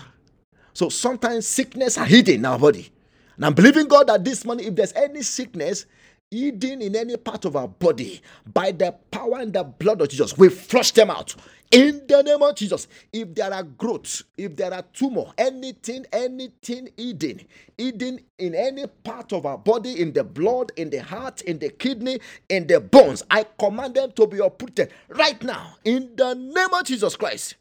So 0.73 0.89
sometimes 0.89 1.47
sickness 1.47 1.97
are 1.97 2.05
hidden 2.05 2.35
in 2.35 2.45
our 2.45 2.59
body. 2.59 2.91
And 3.35 3.45
i'm 3.45 3.53
believing 3.53 3.87
god 3.87 4.07
that 4.07 4.23
this 4.23 4.45
morning 4.45 4.67
if 4.67 4.75
there's 4.75 4.93
any 4.93 5.21
sickness 5.21 5.85
hidden 6.31 6.81
in 6.81 6.95
any 6.95 7.17
part 7.17 7.45
of 7.45 7.55
our 7.55 7.67
body 7.67 8.21
by 8.53 8.71
the 8.71 8.91
power 9.11 9.39
and 9.39 9.53
the 9.53 9.63
blood 9.63 10.01
of 10.01 10.09
Jesus. 10.09 10.37
We 10.37 10.49
flush 10.49 10.91
them 10.91 11.09
out 11.09 11.35
in 11.71 12.01
the 12.07 12.21
name 12.23 12.41
of 12.41 12.55
Jesus. 12.55 12.87
If 13.11 13.33
there 13.35 13.53
are 13.53 13.63
growths, 13.63 14.23
if 14.37 14.55
there 14.55 14.73
are 14.73 14.83
tumor, 14.93 15.25
anything, 15.37 16.05
anything 16.11 16.89
hidden, 16.97 17.41
hidden 17.77 18.19
in 18.37 18.55
any 18.55 18.87
part 18.87 19.33
of 19.33 19.45
our 19.45 19.57
body, 19.57 20.01
in 20.01 20.13
the 20.13 20.23
blood, 20.23 20.71
in 20.75 20.89
the 20.89 21.01
heart, 21.01 21.41
in 21.41 21.59
the 21.59 21.69
kidney, 21.69 22.19
in 22.49 22.67
the 22.67 22.79
bones, 22.79 23.23
I 23.29 23.45
command 23.57 23.95
them 23.95 24.11
to 24.13 24.27
be 24.27 24.39
uprooted 24.39 24.91
right 25.09 25.41
now 25.43 25.75
in 25.83 26.15
the 26.15 26.33
name 26.33 26.73
of 26.73 26.85
Jesus 26.85 27.15
Christ. 27.15 27.55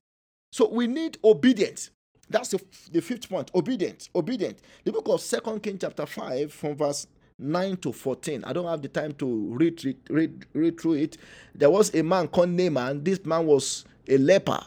So 0.52 0.68
we 0.68 0.86
need 0.86 1.18
obedience. 1.24 1.90
That's 2.30 2.50
the, 2.50 2.60
the 2.90 3.02
fifth 3.02 3.28
point. 3.28 3.50
Obedient. 3.54 4.08
Obedient. 4.14 4.58
The 4.84 4.92
book 4.92 5.08
of 5.08 5.20
Second 5.20 5.62
King 5.62 5.78
chapter 5.78 6.06
5 6.06 6.52
from 6.52 6.74
verse 6.76 7.06
9 7.38 7.76
to 7.78 7.92
14. 7.92 8.44
I 8.44 8.52
don't 8.52 8.66
have 8.66 8.82
the 8.82 8.88
time 8.88 9.12
to 9.14 9.26
read, 9.54 9.82
read, 10.08 10.46
read, 10.52 10.80
through 10.80 10.94
it. 10.94 11.16
There 11.54 11.70
was 11.70 11.94
a 11.94 12.02
man 12.02 12.28
called 12.28 12.50
Naaman. 12.50 13.02
This 13.02 13.24
man 13.24 13.46
was 13.46 13.84
a 14.06 14.18
leper, 14.18 14.60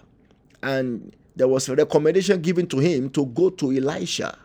and 0.62 1.16
there 1.36 1.48
was 1.48 1.70
a 1.70 1.76
recommendation 1.76 2.42
given 2.42 2.68
to 2.68 2.80
him 2.80 3.10
to 3.12 3.26
go 3.28 3.50
to 3.52 3.72
Elisha. 3.72 4.38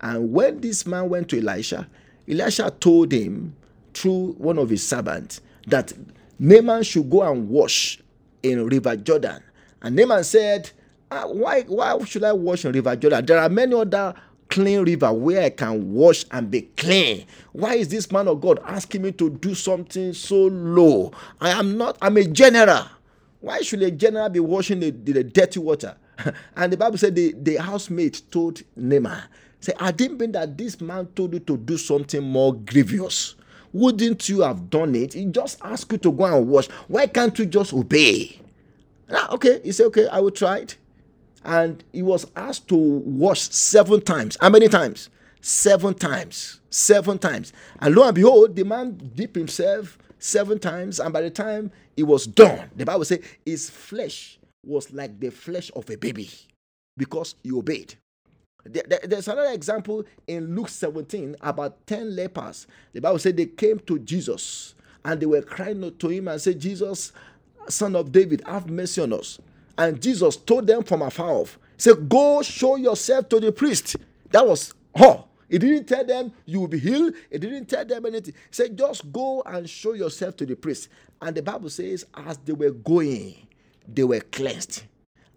And 0.00 0.32
when 0.32 0.60
this 0.60 0.86
man 0.86 1.08
went 1.08 1.28
to 1.30 1.38
Elisha, 1.38 1.86
Elisha 2.28 2.70
told 2.80 3.12
him 3.12 3.54
through 3.92 4.32
one 4.38 4.58
of 4.58 4.70
his 4.70 4.86
servants 4.86 5.40
that 5.66 5.92
Naaman 6.38 6.82
should 6.82 7.10
go 7.10 7.22
and 7.30 7.48
wash 7.48 8.00
in 8.42 8.66
River 8.66 8.96
Jordan. 8.96 9.42
And 9.82 9.96
Naaman 9.96 10.24
said, 10.24 10.70
ah, 11.10 11.26
why, 11.26 11.62
why 11.62 12.02
should 12.04 12.24
I 12.24 12.32
wash 12.32 12.64
in 12.64 12.72
River 12.72 12.96
Jordan? 12.96 13.26
There 13.26 13.38
are 13.38 13.48
many 13.48 13.74
other 13.74 14.14
clean 14.48 14.84
river 14.84 15.12
where 15.12 15.42
I 15.42 15.50
can 15.50 15.92
wash 15.92 16.24
and 16.30 16.50
be 16.50 16.62
clean. 16.76 17.26
Why 17.52 17.74
is 17.74 17.88
this 17.88 18.10
man 18.10 18.28
of 18.28 18.40
God 18.40 18.60
asking 18.64 19.02
me 19.02 19.12
to 19.12 19.30
do 19.30 19.54
something 19.54 20.12
so 20.12 20.46
low? 20.46 21.12
I 21.40 21.50
am 21.50 21.76
not, 21.76 21.96
I'm 22.00 22.16
a 22.16 22.24
general. 22.24 22.84
Why 23.40 23.60
should 23.60 23.82
a 23.82 23.90
general 23.90 24.28
be 24.28 24.40
washing 24.40 24.80
the, 24.80 24.90
the, 24.90 25.12
the 25.12 25.24
dirty 25.24 25.60
water? 25.60 25.96
and 26.56 26.72
the 26.72 26.76
Bible 26.76 26.98
said 26.98 27.14
the, 27.14 27.34
the 27.36 27.56
housemaid 27.56 28.18
told 28.30 28.62
Naaman, 28.76 29.22
say, 29.60 29.72
I 29.78 29.92
didn't 29.92 30.18
mean 30.18 30.32
that 30.32 30.56
this 30.56 30.80
man 30.80 31.06
told 31.14 31.34
you 31.34 31.40
to 31.40 31.56
do 31.56 31.76
something 31.76 32.22
more 32.22 32.54
grievous. 32.54 33.34
Wouldn't 33.72 34.28
you 34.28 34.40
have 34.40 34.70
done 34.70 34.94
it? 34.94 35.12
He 35.14 35.26
just 35.26 35.58
asked 35.62 35.92
you 35.92 35.98
to 35.98 36.12
go 36.12 36.24
and 36.24 36.48
wash. 36.48 36.68
Why 36.88 37.06
can't 37.06 37.38
you 37.38 37.46
just 37.46 37.72
obey? 37.74 38.40
Ah, 39.10 39.32
okay, 39.34 39.60
he 39.62 39.72
said, 39.72 39.86
okay, 39.86 40.08
I 40.08 40.18
will 40.20 40.30
try 40.30 40.58
it 40.58 40.76
and 41.46 41.82
he 41.92 42.02
was 42.02 42.26
asked 42.36 42.68
to 42.68 42.76
wash 42.76 43.40
seven 43.40 44.00
times. 44.02 44.36
How 44.40 44.50
many 44.50 44.68
times? 44.68 45.08
Seven 45.40 45.94
times. 45.94 46.60
Seven 46.70 47.18
times. 47.18 47.52
And 47.80 47.94
lo 47.94 48.04
and 48.04 48.14
behold, 48.14 48.56
the 48.56 48.64
man 48.64 49.12
dipped 49.14 49.36
himself 49.36 49.96
seven 50.18 50.58
times, 50.58 50.98
and 50.98 51.12
by 51.12 51.20
the 51.20 51.30
time 51.30 51.70
it 51.96 52.02
was 52.02 52.26
done, 52.26 52.68
the 52.74 52.84
Bible 52.84 53.04
says 53.04 53.20
his 53.44 53.70
flesh 53.70 54.38
was 54.64 54.92
like 54.92 55.18
the 55.20 55.30
flesh 55.30 55.70
of 55.76 55.88
a 55.88 55.96
baby 55.96 56.28
because 56.96 57.36
he 57.44 57.52
obeyed. 57.52 57.94
There's 58.64 59.28
another 59.28 59.52
example 59.52 60.04
in 60.26 60.56
Luke 60.56 60.68
17 60.68 61.36
about 61.40 61.86
10 61.86 62.16
lepers. 62.16 62.66
The 62.92 63.00
Bible 63.00 63.20
said 63.20 63.36
they 63.36 63.46
came 63.46 63.78
to 63.80 64.00
Jesus 64.00 64.74
and 65.04 65.20
they 65.20 65.26
were 65.26 65.42
crying 65.42 65.94
to 65.96 66.08
him 66.08 66.26
and 66.26 66.40
said, 66.40 66.58
Jesus, 66.58 67.12
son 67.68 67.94
of 67.94 68.10
David, 68.10 68.42
have 68.44 68.68
mercy 68.68 69.00
on 69.02 69.12
us. 69.12 69.38
And 69.78 70.00
Jesus 70.00 70.36
told 70.36 70.66
them 70.66 70.82
from 70.82 71.02
afar 71.02 71.30
off, 71.30 71.58
Say, 71.76 71.92
Go 71.94 72.42
show 72.42 72.76
yourself 72.76 73.28
to 73.30 73.40
the 73.40 73.52
priest. 73.52 73.96
That 74.30 74.46
was 74.46 74.74
all. 74.94 75.28
He 75.48 75.58
didn't 75.58 75.86
tell 75.86 76.04
them 76.04 76.32
you 76.44 76.60
will 76.60 76.68
be 76.68 76.78
healed. 76.78 77.14
He 77.30 77.38
didn't 77.38 77.66
tell 77.66 77.84
them 77.84 78.06
anything. 78.06 78.34
He 78.34 78.54
said, 78.54 78.76
Just 78.76 79.12
go 79.12 79.42
and 79.44 79.68
show 79.68 79.92
yourself 79.92 80.36
to 80.38 80.46
the 80.46 80.56
priest. 80.56 80.88
And 81.20 81.36
the 81.36 81.42
Bible 81.42 81.70
says, 81.70 82.04
as 82.14 82.38
they 82.38 82.52
were 82.52 82.70
going, 82.70 83.34
they 83.88 84.04
were 84.04 84.20
cleansed. 84.20 84.82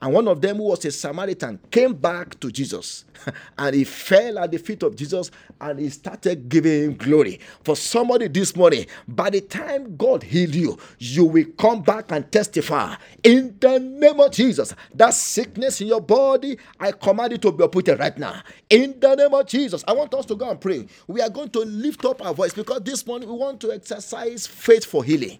And 0.01 0.13
one 0.13 0.27
of 0.29 0.41
them, 0.41 0.57
who 0.57 0.63
was 0.63 0.85
a 0.85 0.91
Samaritan, 0.91 1.59
came 1.71 1.93
back 1.93 2.39
to 2.39 2.51
Jesus 2.51 3.03
and 3.57 3.75
he 3.75 3.83
fell 3.83 4.39
at 4.39 4.51
the 4.51 4.57
feet 4.57 4.81
of 4.83 4.95
Jesus 4.95 5.29
and 5.59 5.79
he 5.79 5.89
started 5.89 6.47
giving 6.47 6.83
him 6.83 6.95
glory. 6.95 7.39
For 7.63 7.75
somebody 7.75 8.29
this 8.29 8.55
morning, 8.55 8.85
by 9.07 9.29
the 9.29 9.41
time 9.41 9.97
God 9.97 10.23
healed 10.23 10.55
you, 10.55 10.77
you 10.99 11.25
will 11.25 11.45
come 11.57 11.81
back 11.81 12.11
and 12.11 12.31
testify 12.31 12.95
in 13.23 13.57
the 13.59 13.79
name 13.79 14.19
of 14.21 14.31
Jesus. 14.31 14.73
That 14.95 15.13
sickness 15.13 15.81
in 15.81 15.87
your 15.87 16.01
body, 16.01 16.57
I 16.79 16.93
command 16.93 17.33
it 17.33 17.41
to 17.41 17.51
be 17.51 17.63
uprooted 17.65 17.99
right 17.99 18.17
now. 18.17 18.41
In 18.69 18.99
the 18.99 19.15
name 19.15 19.33
of 19.33 19.47
Jesus, 19.47 19.83
I 19.85 19.93
want 19.93 20.13
us 20.13 20.25
to 20.27 20.35
go 20.35 20.49
and 20.49 20.61
pray. 20.61 20.87
We 21.07 21.21
are 21.21 21.29
going 21.29 21.49
to 21.49 21.59
lift 21.59 22.05
up 22.05 22.25
our 22.25 22.33
voice 22.33 22.53
because 22.53 22.81
this 22.83 23.05
morning 23.05 23.27
we 23.27 23.35
want 23.35 23.59
to 23.61 23.73
exercise 23.73 24.47
faith 24.47 24.85
for 24.85 25.03
healing 25.03 25.39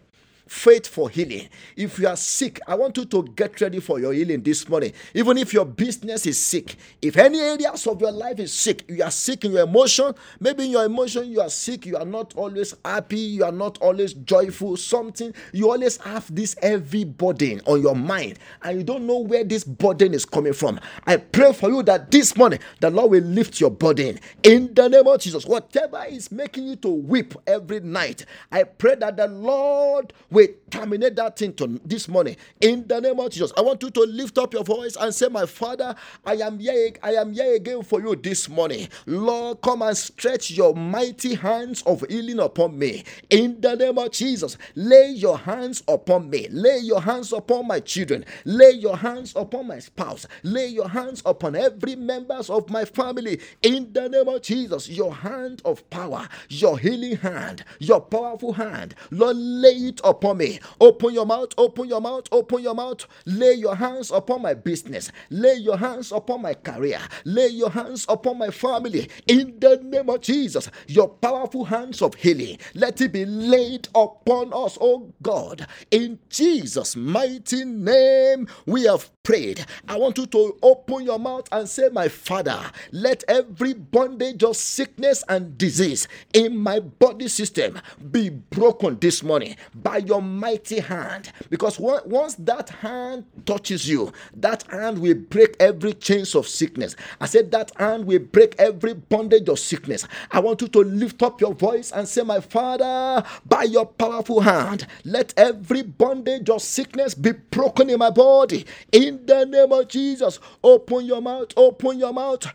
faith 0.50 0.88
for 0.88 1.10
healing. 1.10 1.48
If 1.76 2.00
you 2.00 2.08
are 2.08 2.18
sick, 2.18 2.60
I 2.68 2.76
want 2.76 2.98
you 2.98 3.06
to 3.06 3.24
get 3.36 3.62
ready 3.62 3.80
for 3.80 4.00
your 4.00 4.14
healing 4.14 4.42
this 4.42 4.68
morning. 4.68 4.94
Even 5.14 5.38
if 5.38 5.54
your 5.54 5.64
business 5.66 6.26
is 6.26 6.42
sick, 6.42 6.76
if 7.02 7.18
any 7.18 7.40
areas 7.40 7.86
of 7.86 8.02
your 8.02 8.12
life 8.12 8.40
is 8.40 8.52
sick, 8.52 8.84
you 8.88 9.04
are 9.04 9.12
sick 9.12 9.46
in 9.46 9.52
your 9.52 9.64
emotion, 9.64 10.14
maybe 10.40 10.66
in 10.66 10.72
your 10.72 10.86
emotion 10.86 11.32
you 11.32 11.40
are 11.40 11.50
sick, 11.50 11.86
you 11.86 11.96
are 11.98 12.06
not 12.06 12.34
always 12.36 12.74
happy, 12.84 13.20
you 13.20 13.44
are 13.44 13.52
not 13.52 13.78
always 13.80 14.14
joyful, 14.14 14.76
something, 14.76 15.34
you 15.54 15.70
always 15.72 15.98
have 15.98 16.34
this 16.34 16.56
heavy 16.62 17.04
burden 17.04 17.62
on 17.68 17.82
your 17.82 17.96
mind 17.96 18.40
and 18.64 18.78
you 18.78 18.84
don't 18.84 19.06
know 19.06 19.20
where 19.20 19.44
this 19.44 19.64
burden 19.64 20.16
is 20.16 20.26
coming 20.26 20.54
from. 20.54 20.80
I 21.06 21.18
pray 21.18 21.54
for 21.54 21.70
you 21.70 21.84
that 21.84 22.10
this 22.10 22.36
morning 22.36 22.60
the 22.80 22.90
Lord 22.90 23.12
will 23.12 23.24
lift 23.24 23.62
your 23.62 23.72
burden 23.72 24.20
in 24.42 24.74
the 24.74 24.88
name 24.88 25.06
of 25.06 25.20
Jesus. 25.20 25.46
Whatever 25.46 26.04
is 26.10 26.32
making 26.32 26.68
you 26.68 26.76
to 26.78 26.90
weep 26.90 27.36
every 27.46 27.82
night, 27.82 28.26
I 28.52 28.64
pray 28.64 28.96
that 28.96 29.16
the 29.16 29.28
Lord 29.28 30.12
will 30.32 30.39
We 30.40 30.50
terminate 30.72 31.18
that 31.18 31.38
thing 31.38 31.54
to 31.56 31.82
this 31.86 32.08
morning 32.08 32.38
in 32.62 32.88
the 32.88 33.02
name 33.02 33.20
of 33.20 33.30
Jesus. 33.32 33.52
I 33.58 33.62
want 33.62 33.84
you 33.84 33.90
to 33.92 34.02
lift 34.04 34.38
up 34.38 34.54
your 34.54 34.64
voice 34.64 34.96
and 34.96 35.14
say, 35.14 35.28
My 35.28 35.46
Father, 35.46 35.94
I 36.26 36.36
am 36.36 36.60
here, 36.60 36.94
I 37.04 37.16
am 37.16 37.34
here 37.34 37.56
again 37.56 37.84
for 37.84 38.02
you 38.02 38.16
this 38.16 38.48
morning. 38.48 38.88
Lord, 39.06 39.62
come 39.62 39.82
and 39.82 39.98
stretch 39.98 40.52
your 40.52 40.74
mighty 40.76 41.36
hands 41.36 41.82
of 41.84 42.06
healing 42.10 42.40
upon 42.40 42.80
me 42.80 43.04
in 43.30 43.60
the 43.62 43.76
name 43.76 43.98
of 43.98 44.12
Jesus. 44.12 44.58
Lay 44.76 45.10
your 45.10 45.38
hands 45.38 45.84
upon 45.90 46.30
me, 46.30 46.48
lay 46.52 46.78
your 46.80 47.02
hands 47.02 47.34
upon 47.34 47.68
my 47.68 47.82
children, 47.82 48.24
lay 48.46 48.72
your 48.72 48.98
hands 48.98 49.34
upon 49.36 49.68
my 49.68 49.80
spouse, 49.80 50.26
lay 50.44 50.68
your 50.68 50.88
hands 50.88 51.22
upon 51.26 51.56
every 51.58 51.98
members 51.98 52.50
of 52.50 52.70
my 52.70 52.86
family 52.86 53.42
in 53.62 53.92
the 53.92 54.08
name 54.08 54.30
of 54.30 54.42
Jesus. 54.42 54.88
Your 54.90 55.14
hand 55.14 55.62
of 55.66 55.90
power, 55.90 56.30
your 56.50 56.80
healing 56.80 57.18
hand, 57.18 57.66
your 57.80 58.00
powerful 58.02 58.54
hand, 58.54 58.96
Lord, 59.12 59.36
lay 59.38 59.74
it 59.90 60.02
upon 60.06 60.29
me 60.36 60.60
Open 60.80 61.14
your 61.14 61.26
mouth, 61.26 61.50
open 61.58 61.88
your 61.88 62.02
mouth, 62.02 62.26
open 62.32 62.62
your 62.64 62.76
mouth. 62.76 63.06
Lay 63.26 63.54
your 63.54 63.76
hands 63.76 64.12
upon 64.12 64.42
my 64.42 64.54
business. 64.54 65.12
Lay 65.30 65.56
your 65.56 65.78
hands 65.78 66.12
upon 66.12 66.42
my 66.42 66.54
career. 66.54 67.00
Lay 67.26 67.48
your 67.48 67.70
hands 67.70 68.06
upon 68.10 68.38
my 68.38 68.50
family. 68.50 69.10
In 69.28 69.60
the 69.60 69.78
name 69.84 70.10
of 70.10 70.22
Jesus, 70.22 70.70
your 70.88 71.08
powerful 71.10 71.66
hands 71.66 72.02
of 72.02 72.16
healing, 72.16 72.58
let 72.76 73.02
it 73.02 73.12
be 73.12 73.26
laid 73.26 73.88
upon 73.96 74.54
us, 74.54 74.78
oh 74.82 75.12
God. 75.22 75.68
In 75.92 76.20
Jesus' 76.30 76.96
mighty 76.96 77.66
name, 77.66 78.48
we 78.66 78.84
have 78.84 79.10
prayed. 79.24 79.66
I 79.88 79.98
want 79.98 80.18
you 80.18 80.26
to 80.28 80.58
open 80.64 81.04
your 81.04 81.20
mouth 81.20 81.48
and 81.52 81.68
say, 81.70 81.90
My 81.92 82.08
Father, 82.08 82.60
let 82.92 83.24
every 83.28 83.74
bondage 83.74 84.44
of 84.44 84.56
sickness 84.56 85.24
and 85.30 85.58
disease 85.58 86.08
in 86.34 86.58
my 86.58 86.80
body 86.80 87.28
system 87.28 87.80
be 88.12 88.30
broken 88.30 88.98
this 89.00 89.24
morning 89.24 89.56
by 89.76 89.98
your 89.98 90.19
mighty 90.22 90.80
hand. 90.80 91.32
Because 91.50 91.80
once 91.80 92.36
that 92.36 92.70
hand 92.70 93.26
touches 93.46 93.88
you, 93.88 94.12
that 94.36 94.64
hand 94.64 95.00
will 95.00 95.16
break 95.16 95.56
every 95.60 95.94
chains 95.94 96.36
of 96.36 96.48
sickness. 96.48 96.96
I 97.20 97.26
said 97.26 97.52
that 97.52 97.72
hand 97.78 98.06
will 98.06 98.20
break 98.20 98.56
every 98.58 98.94
bondage 98.94 99.50
of 99.50 99.60
sickness. 99.60 100.08
I 100.32 100.40
want 100.40 100.62
you 100.62 100.68
to 100.70 100.80
lift 100.80 101.22
up 101.24 101.42
your 101.42 101.54
voice 101.54 101.92
and 101.92 102.08
say, 102.08 102.22
My 102.24 102.40
Father, 102.40 103.24
by 103.46 103.64
your 103.64 103.86
powerful 103.86 104.42
hand, 104.42 104.88
let 105.06 105.34
every 105.38 105.82
bondage 105.84 106.50
of 106.50 106.62
sickness 106.62 107.14
be 107.14 107.32
broken 107.32 107.90
in 107.90 108.00
my 108.00 108.10
body. 108.10 108.66
In 108.92 109.26
the 109.26 109.46
name 109.46 109.72
of 109.72 109.88
Jesus, 109.88 110.40
open 110.64 111.06
your 111.06 111.22
mouth, 111.22 111.50
open 111.58 112.00
your 112.00 112.14
mouth. 112.14 112.46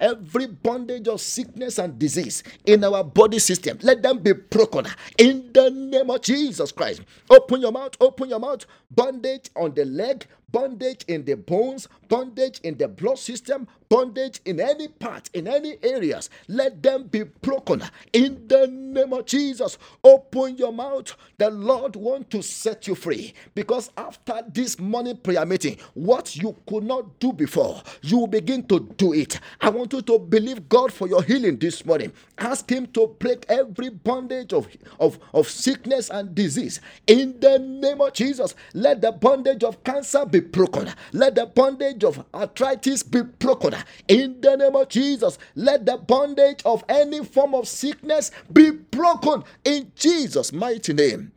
Every 0.00 0.46
bondage 0.46 1.08
of 1.08 1.20
sickness 1.20 1.78
and 1.78 1.98
disease 1.98 2.42
in 2.64 2.84
our 2.84 3.04
body 3.04 3.38
system, 3.38 3.78
let 3.82 4.02
them 4.02 4.18
be 4.18 4.32
broken 4.32 4.86
in 5.18 5.50
the 5.52 5.70
name 5.70 6.10
of 6.10 6.22
Jesus 6.22 6.72
Christ. 6.72 7.02
Open 7.30 7.60
your 7.60 7.72
mouth, 7.72 7.96
open 8.00 8.28
your 8.28 8.40
mouth. 8.40 8.66
Bondage 8.90 9.50
on 9.56 9.74
the 9.74 9.84
leg, 9.84 10.26
bondage 10.52 11.04
in 11.08 11.24
the 11.24 11.34
bones, 11.36 11.88
bondage 12.08 12.60
in 12.62 12.76
the 12.78 12.88
blood 12.88 13.18
system, 13.18 13.66
bondage 13.88 14.40
in 14.44 14.60
any 14.60 14.88
part, 14.88 15.30
in 15.34 15.46
any 15.48 15.76
areas, 15.82 16.30
let 16.48 16.82
them 16.82 17.04
be 17.04 17.22
broken 17.24 17.82
in 18.12 18.46
the 18.48 18.66
name 18.68 19.12
of 19.12 19.26
Jesus. 19.26 19.78
Open 20.04 20.56
your 20.56 20.72
mouth. 20.72 21.14
The 21.38 21.50
Lord 21.50 21.96
wants 21.96 22.28
to 22.30 22.42
set 22.42 22.86
you 22.86 22.94
free 22.94 23.34
because 23.54 23.90
after 23.96 24.42
this 24.52 24.78
morning 24.78 25.16
prayer 25.18 25.46
meeting, 25.46 25.78
what 25.94 26.36
you 26.36 26.56
could 26.66 26.84
not 26.84 27.18
do 27.20 27.32
before, 27.32 27.82
you 28.02 28.18
will 28.18 28.26
begin 28.26 28.66
to 28.68 28.80
do 28.96 29.12
it. 29.12 29.40
I 29.60 29.70
want 29.70 29.92
you 29.92 30.02
to 30.02 30.18
believe 30.18 30.68
God 30.68 30.92
for 30.92 31.08
your 31.08 31.22
healing 31.22 31.58
this 31.58 31.84
morning. 31.84 32.12
Ask 32.38 32.70
Him 32.70 32.86
to 32.88 33.08
break 33.18 33.46
every 33.48 33.90
bondage 33.90 34.52
of, 34.52 34.68
of, 35.00 35.18
of 35.32 35.48
sickness 35.48 36.10
and 36.10 36.34
disease 36.34 36.80
in 37.06 37.38
the 37.40 37.58
name 37.58 38.00
of 38.00 38.12
Jesus. 38.12 38.54
Let 38.74 39.00
the 39.00 39.12
bondage 39.12 39.64
of 39.64 39.82
cancer 39.84 40.24
be 40.26 40.35
broken. 40.40 40.92
Let 41.12 41.34
the 41.34 41.46
bondage 41.46 42.04
of 42.04 42.24
arthritis 42.34 43.02
be 43.02 43.22
broken. 43.22 43.74
In 44.08 44.40
the 44.40 44.56
name 44.56 44.76
of 44.76 44.88
Jesus, 44.88 45.38
let 45.54 45.86
the 45.86 45.96
bondage 45.96 46.62
of 46.64 46.84
any 46.88 47.24
form 47.24 47.54
of 47.54 47.68
sickness 47.68 48.30
be 48.52 48.70
broken 48.70 49.44
in 49.64 49.92
Jesus' 49.96 50.52
mighty 50.52 50.92
name 50.92 51.32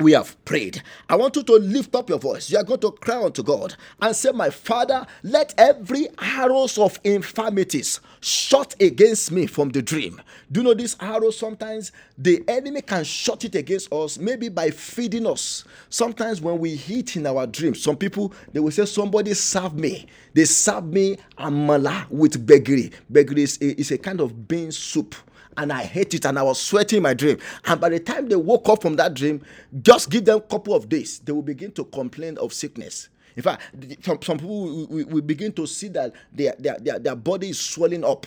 we 0.00 0.12
have 0.12 0.42
prayed. 0.44 0.82
I 1.08 1.16
want 1.16 1.36
you 1.36 1.42
to 1.44 1.52
lift 1.54 1.94
up 1.94 2.08
your 2.08 2.18
voice. 2.18 2.50
You 2.50 2.58
are 2.58 2.64
going 2.64 2.80
to 2.80 2.90
cry 2.90 3.22
unto 3.22 3.42
God 3.42 3.76
and 4.00 4.14
say, 4.14 4.30
My 4.32 4.50
Father, 4.50 5.06
let 5.22 5.54
every 5.56 6.08
arrows 6.20 6.76
of 6.78 6.98
infirmities 7.04 8.00
shot 8.20 8.74
against 8.80 9.30
me 9.32 9.46
from 9.46 9.70
the 9.70 9.80
dream. 9.82 10.20
Do 10.50 10.60
you 10.60 10.64
know 10.64 10.74
this 10.74 10.96
arrow? 11.00 11.30
Sometimes 11.30 11.92
the 12.18 12.42
enemy 12.48 12.82
can 12.82 13.04
shot 13.04 13.44
it 13.44 13.54
against 13.54 13.92
us, 13.92 14.18
maybe 14.18 14.48
by 14.48 14.70
feeding 14.70 15.26
us. 15.26 15.64
Sometimes 15.88 16.40
when 16.40 16.58
we 16.58 16.80
eat 16.88 17.16
in 17.16 17.26
our 17.26 17.46
dreams, 17.46 17.82
some 17.82 17.96
people 17.96 18.32
they 18.52 18.60
will 18.60 18.70
say, 18.72 18.84
Somebody 18.84 19.34
serve 19.34 19.74
me. 19.74 20.06
They 20.34 20.44
serve 20.44 20.84
me 20.86 21.18
amala 21.38 22.08
with 22.10 22.44
gbegiri. 22.46 22.92
Gbegiri 23.12 23.38
is 23.38 23.58
a, 23.60 23.80
is 23.80 23.90
a 23.92 23.98
kind 23.98 24.20
of 24.20 24.48
bean 24.48 24.72
soup 24.72 25.14
and 25.56 25.72
I 25.72 25.82
hate 25.82 26.14
it 26.14 26.24
and 26.24 26.38
I 26.38 26.42
was 26.42 26.60
sweating 26.60 27.02
my 27.02 27.14
dream. 27.14 27.38
And 27.66 27.80
by 27.80 27.88
the 27.90 28.00
time 28.00 28.28
they 28.28 28.36
woke 28.36 28.68
up 28.68 28.82
from 28.82 28.96
that 28.96 29.14
dream, 29.14 29.42
just 29.82 30.10
give 30.10 30.24
them 30.24 30.38
a 30.38 30.40
couple 30.40 30.74
of 30.74 30.88
days, 30.88 31.18
they 31.20 31.32
will 31.32 31.42
begin 31.42 31.72
to 31.72 31.84
complain 31.84 32.38
of 32.38 32.52
sickness. 32.52 33.08
In 33.36 33.42
fact, 33.42 33.62
some, 34.02 34.20
some 34.22 34.38
people 34.38 34.86
we, 34.88 35.04
we 35.04 35.20
begin 35.20 35.52
to 35.52 35.66
see 35.66 35.88
that 35.88 36.12
their, 36.32 36.54
their, 36.58 36.76
their, 36.78 36.98
their 36.98 37.16
body 37.16 37.50
is 37.50 37.60
swelling 37.60 38.04
up 38.04 38.26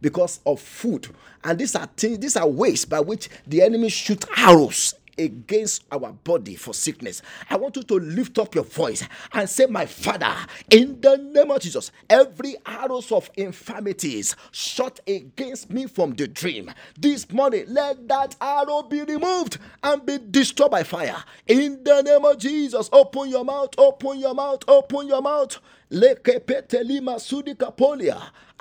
because 0.00 0.40
of 0.44 0.60
food. 0.60 1.08
And 1.44 1.58
these 1.58 1.74
are 1.74 1.88
things, 1.96 2.18
these 2.18 2.36
are 2.36 2.46
ways 2.48 2.84
by 2.84 3.00
which 3.00 3.28
the 3.46 3.62
enemy 3.62 3.88
shoot 3.88 4.24
arrows 4.36 4.94
against 5.18 5.84
our 5.92 6.12
body 6.12 6.56
for 6.56 6.74
sickness. 6.74 7.22
I 7.50 7.56
want 7.56 7.76
you 7.76 7.82
to 7.84 7.94
lift 7.94 8.38
up 8.38 8.54
your 8.54 8.64
voice 8.64 9.04
and 9.32 9.48
say, 9.48 9.66
My 9.66 9.86
Father, 9.86 10.34
in 10.70 11.00
the 11.00 11.16
name 11.16 11.50
of 11.50 11.60
Jesus, 11.60 11.90
every 12.08 12.56
arrows 12.66 13.12
of 13.12 13.30
infirmities 13.36 14.36
shot 14.50 15.00
against 15.06 15.70
me 15.70 15.86
from 15.86 16.12
the 16.14 16.26
dream 16.28 16.70
this 16.98 17.30
morning, 17.30 17.64
let 17.68 18.08
that 18.08 18.36
arrow 18.40 18.82
be 18.82 19.02
removed 19.02 19.58
and 19.82 20.04
be 20.06 20.18
destroyed 20.30 20.70
by 20.70 20.82
fire. 20.82 21.22
In 21.46 21.82
the 21.84 22.02
name 22.02 22.24
of 22.24 22.38
Jesus, 22.38 22.88
open 22.92 23.28
your 23.30 23.44
mouth, 23.44 23.70
open 23.78 24.18
your 24.20 24.34
mouth, 24.34 24.62
open 24.68 25.08
your 25.08 25.22
mouth. 25.22 25.58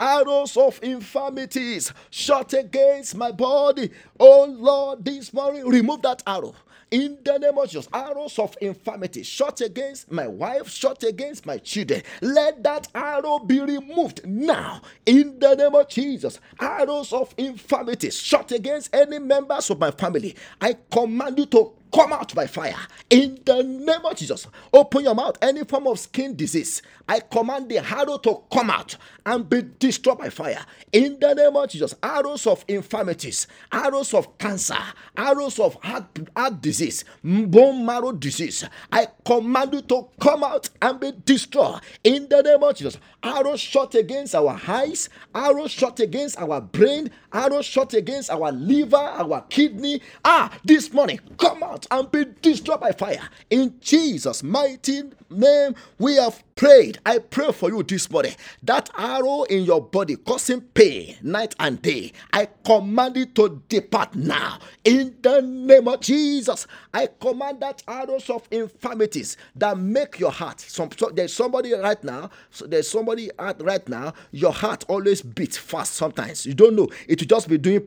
Arrows 0.02 0.58
of 0.58 0.80
infirmities 0.84 1.94
shot 2.10 2.54
against 2.54 3.16
my 3.16 3.32
body. 3.32 3.92
Oh 4.20 4.46
Lord, 4.46 5.06
this 5.06 5.34
morning, 5.34 5.68
remove 5.68 6.02
that 6.04 6.24
arrow 6.28 6.56
in 6.92 7.20
the 7.24 7.38
name 7.40 7.58
of 7.58 7.70
Jesus. 7.70 7.88
Arrows 7.94 8.40
of 8.40 8.58
infirmity 8.62 9.24
shot 9.24 9.62
against 9.62 10.12
my 10.12 10.28
wife, 10.28 10.70
shot 10.70 11.04
against 11.04 11.46
my 11.46 11.60
children. 11.60 12.04
Let 12.22 12.64
that 12.64 12.90
arrow 12.96 13.40
be 13.40 13.62
removed 13.62 14.26
now 14.26 14.82
in 15.06 15.40
the 15.40 15.56
name 15.56 15.76
of 15.76 15.88
Jesus. 15.90 16.40
Arrows 16.60 17.14
of 17.14 17.34
infirmity 17.38 18.12
shot 18.12 18.52
against 18.52 18.96
any 18.96 19.20
members 19.20 19.70
of 19.70 19.80
my 19.80 19.92
family. 19.92 20.36
I 20.60 20.78
command 20.92 21.40
you 21.40 21.46
to 21.48 21.74
come 21.94 22.14
out 22.14 22.34
by 22.34 22.48
fire 22.48 22.76
in 23.10 23.40
the 23.46 23.64
name 23.64 24.06
of 24.06 24.16
Jesus. 24.16 24.48
Open 24.74 25.04
your 25.04 25.16
mouth. 25.16 25.38
Any 25.42 25.64
form 25.64 25.88
of 25.88 26.00
skin 26.00 26.36
disease, 26.36 26.82
I 27.08 27.20
command 27.20 27.70
the 27.70 27.80
arrow 27.80 28.18
to 28.20 28.42
come 28.52 28.70
out 28.70 28.98
and 29.26 29.48
be 29.50 29.64
destroyed 29.80 30.18
by 30.20 30.30
fire 30.30 30.66
in 30.92 31.20
the 31.20 31.34
name 31.34 31.56
of 31.56 31.70
Jesus. 31.70 31.96
Arrows 32.02 32.48
of 32.48 32.64
infirmities, 32.68 33.48
arrows 33.72 34.14
of 34.14 34.38
cancer, 34.38 34.78
arrows 35.18 35.60
of 35.60 35.76
heart, 35.84 36.06
heart 36.36 36.62
disease, 36.62 37.04
bone 37.24 37.86
marrow 37.86 38.12
disease, 38.12 38.66
I 38.92 39.08
command 39.26 39.74
you 39.74 39.82
to 39.82 40.08
come 40.20 40.44
out 40.44 40.70
and 40.82 41.00
be 41.00 41.12
destroyed 41.26 41.82
in 42.04 42.28
the 42.30 42.42
name 42.42 42.64
of 42.64 42.76
Jesus. 42.76 42.98
Arrows 43.24 43.60
shot 43.60 43.96
against 43.96 44.34
our 44.36 44.60
eyes, 44.68 45.10
arrows 45.36 45.72
shot 45.72 46.00
against 46.00 46.40
our 46.40 46.62
brain, 46.62 47.12
arrows 47.34 47.66
shot 47.66 47.94
against 47.94 48.30
our 48.30 48.52
liver, 48.52 48.98
our 48.98 49.42
kidney. 49.50 50.02
Ah, 50.26 50.58
this 50.64 50.92
morning, 50.94 51.20
come 51.38 51.64
out 51.64 51.81
and 51.92 52.12
be 52.12 52.26
destroyed 52.42 52.80
by 52.82 52.92
fire. 52.92 53.22
In 53.50 53.76
Jesus' 53.80 54.44
mighty 54.44 55.04
name, 55.30 55.76
we 55.98 56.16
have 56.16 56.44
prayed. 56.56 57.00
I 57.06 57.20
pray 57.20 57.52
for 57.52 57.70
you 57.70 57.82
this 57.84 58.10
morning. 58.12 58.34
That 58.64 58.90
arrow 58.98 59.44
in 59.44 59.64
your 59.64 59.82
body 59.82 60.16
causing 60.18 60.62
pain 60.62 61.16
night 61.22 61.56
and 61.60 61.82
day, 61.82 62.12
I 62.34 62.48
command 62.66 63.18
it 63.18 63.36
to 63.36 63.62
depart 63.70 64.16
now. 64.16 64.60
In 64.84 65.16
the 65.22 65.42
name 65.42 65.88
of 65.88 66.02
Jesus, 66.02 66.68
I 66.94 67.08
command 67.20 67.62
that 67.62 67.82
arrows 67.88 68.30
of 68.30 68.48
infirmities 68.52 69.38
that 69.56 69.78
make 69.78 70.20
your 70.20 70.32
heart. 70.32 70.60
Some, 70.60 70.90
so 70.98 71.10
there's 71.10 71.34
somebody 71.34 71.74
right 71.74 72.04
now. 72.04 72.30
So 72.52 72.68
there's 72.68 72.90
somebody 72.90 73.30
at 73.40 73.62
right 73.64 73.88
now. 73.90 74.14
Your 74.32 74.54
heart 74.54 74.86
always 74.88 75.22
beats 75.22 75.58
fast. 75.58 75.94
Sometimes 75.94 76.46
you 76.46 76.54
don't 76.54 76.76
know. 76.76 76.90
It 77.08 77.22
will 77.22 77.28
just 77.28 77.48
be 77.48 77.58
doing. 77.58 77.86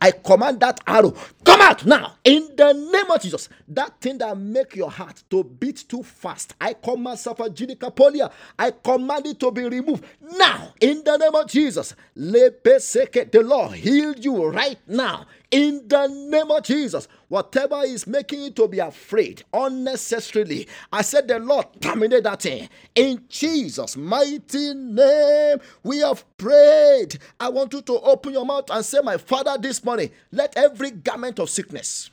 I 0.00 0.10
command 0.12 0.60
that 0.60 0.80
arrow 0.86 1.14
come 1.44 1.60
out 1.60 1.84
now 1.86 2.14
in 2.28 2.46
the 2.56 2.74
name 2.74 3.10
of 3.10 3.22
Jesus. 3.22 3.48
That 3.68 4.02
thing 4.02 4.18
that 4.18 4.36
make 4.36 4.76
your 4.76 4.90
heart 4.90 5.22
to 5.30 5.42
beat 5.42 5.88
too 5.88 6.02
fast. 6.02 6.54
I 6.60 6.74
command 6.74 7.16
Polia. 7.16 8.30
I 8.58 8.70
command 8.70 9.26
it 9.26 9.40
to 9.40 9.50
be 9.50 9.64
removed 9.64 10.04
now 10.36 10.74
in 10.78 11.02
the 11.04 11.16
name 11.16 11.34
of 11.34 11.48
Jesus. 11.48 11.94
The 12.14 13.42
Lord 13.42 13.72
healed 13.72 14.22
you 14.22 14.44
right 14.46 14.78
now 14.86 15.24
In 15.50 15.88
the 15.88 16.06
name 16.08 16.50
of 16.50 16.62
Jesus, 16.62 17.08
whatever 17.28 17.80
is 17.82 18.06
making 18.06 18.42
you 18.42 18.50
to 18.50 18.68
be 18.68 18.80
afraid 18.80 19.44
unnecessarily, 19.54 20.68
I 20.92 21.00
said, 21.00 21.26
the 21.26 21.38
Lord 21.38 21.66
terminate 21.80 22.24
that 22.24 22.42
thing. 22.42 22.68
In 22.94 23.24
Jesus' 23.30 23.96
mighty 23.96 24.74
name, 24.74 25.58
we 25.82 26.00
have 26.00 26.22
prayed. 26.36 27.18
I 27.40 27.48
want 27.48 27.72
you 27.72 27.80
to 27.80 27.98
open 28.00 28.34
your 28.34 28.44
mouth 28.44 28.68
and 28.70 28.84
say, 28.84 29.00
My 29.02 29.16
Father, 29.16 29.56
this 29.58 29.82
morning, 29.82 30.10
let 30.32 30.54
every 30.54 30.90
garment 30.90 31.38
of 31.38 31.48
sickness 31.48 32.10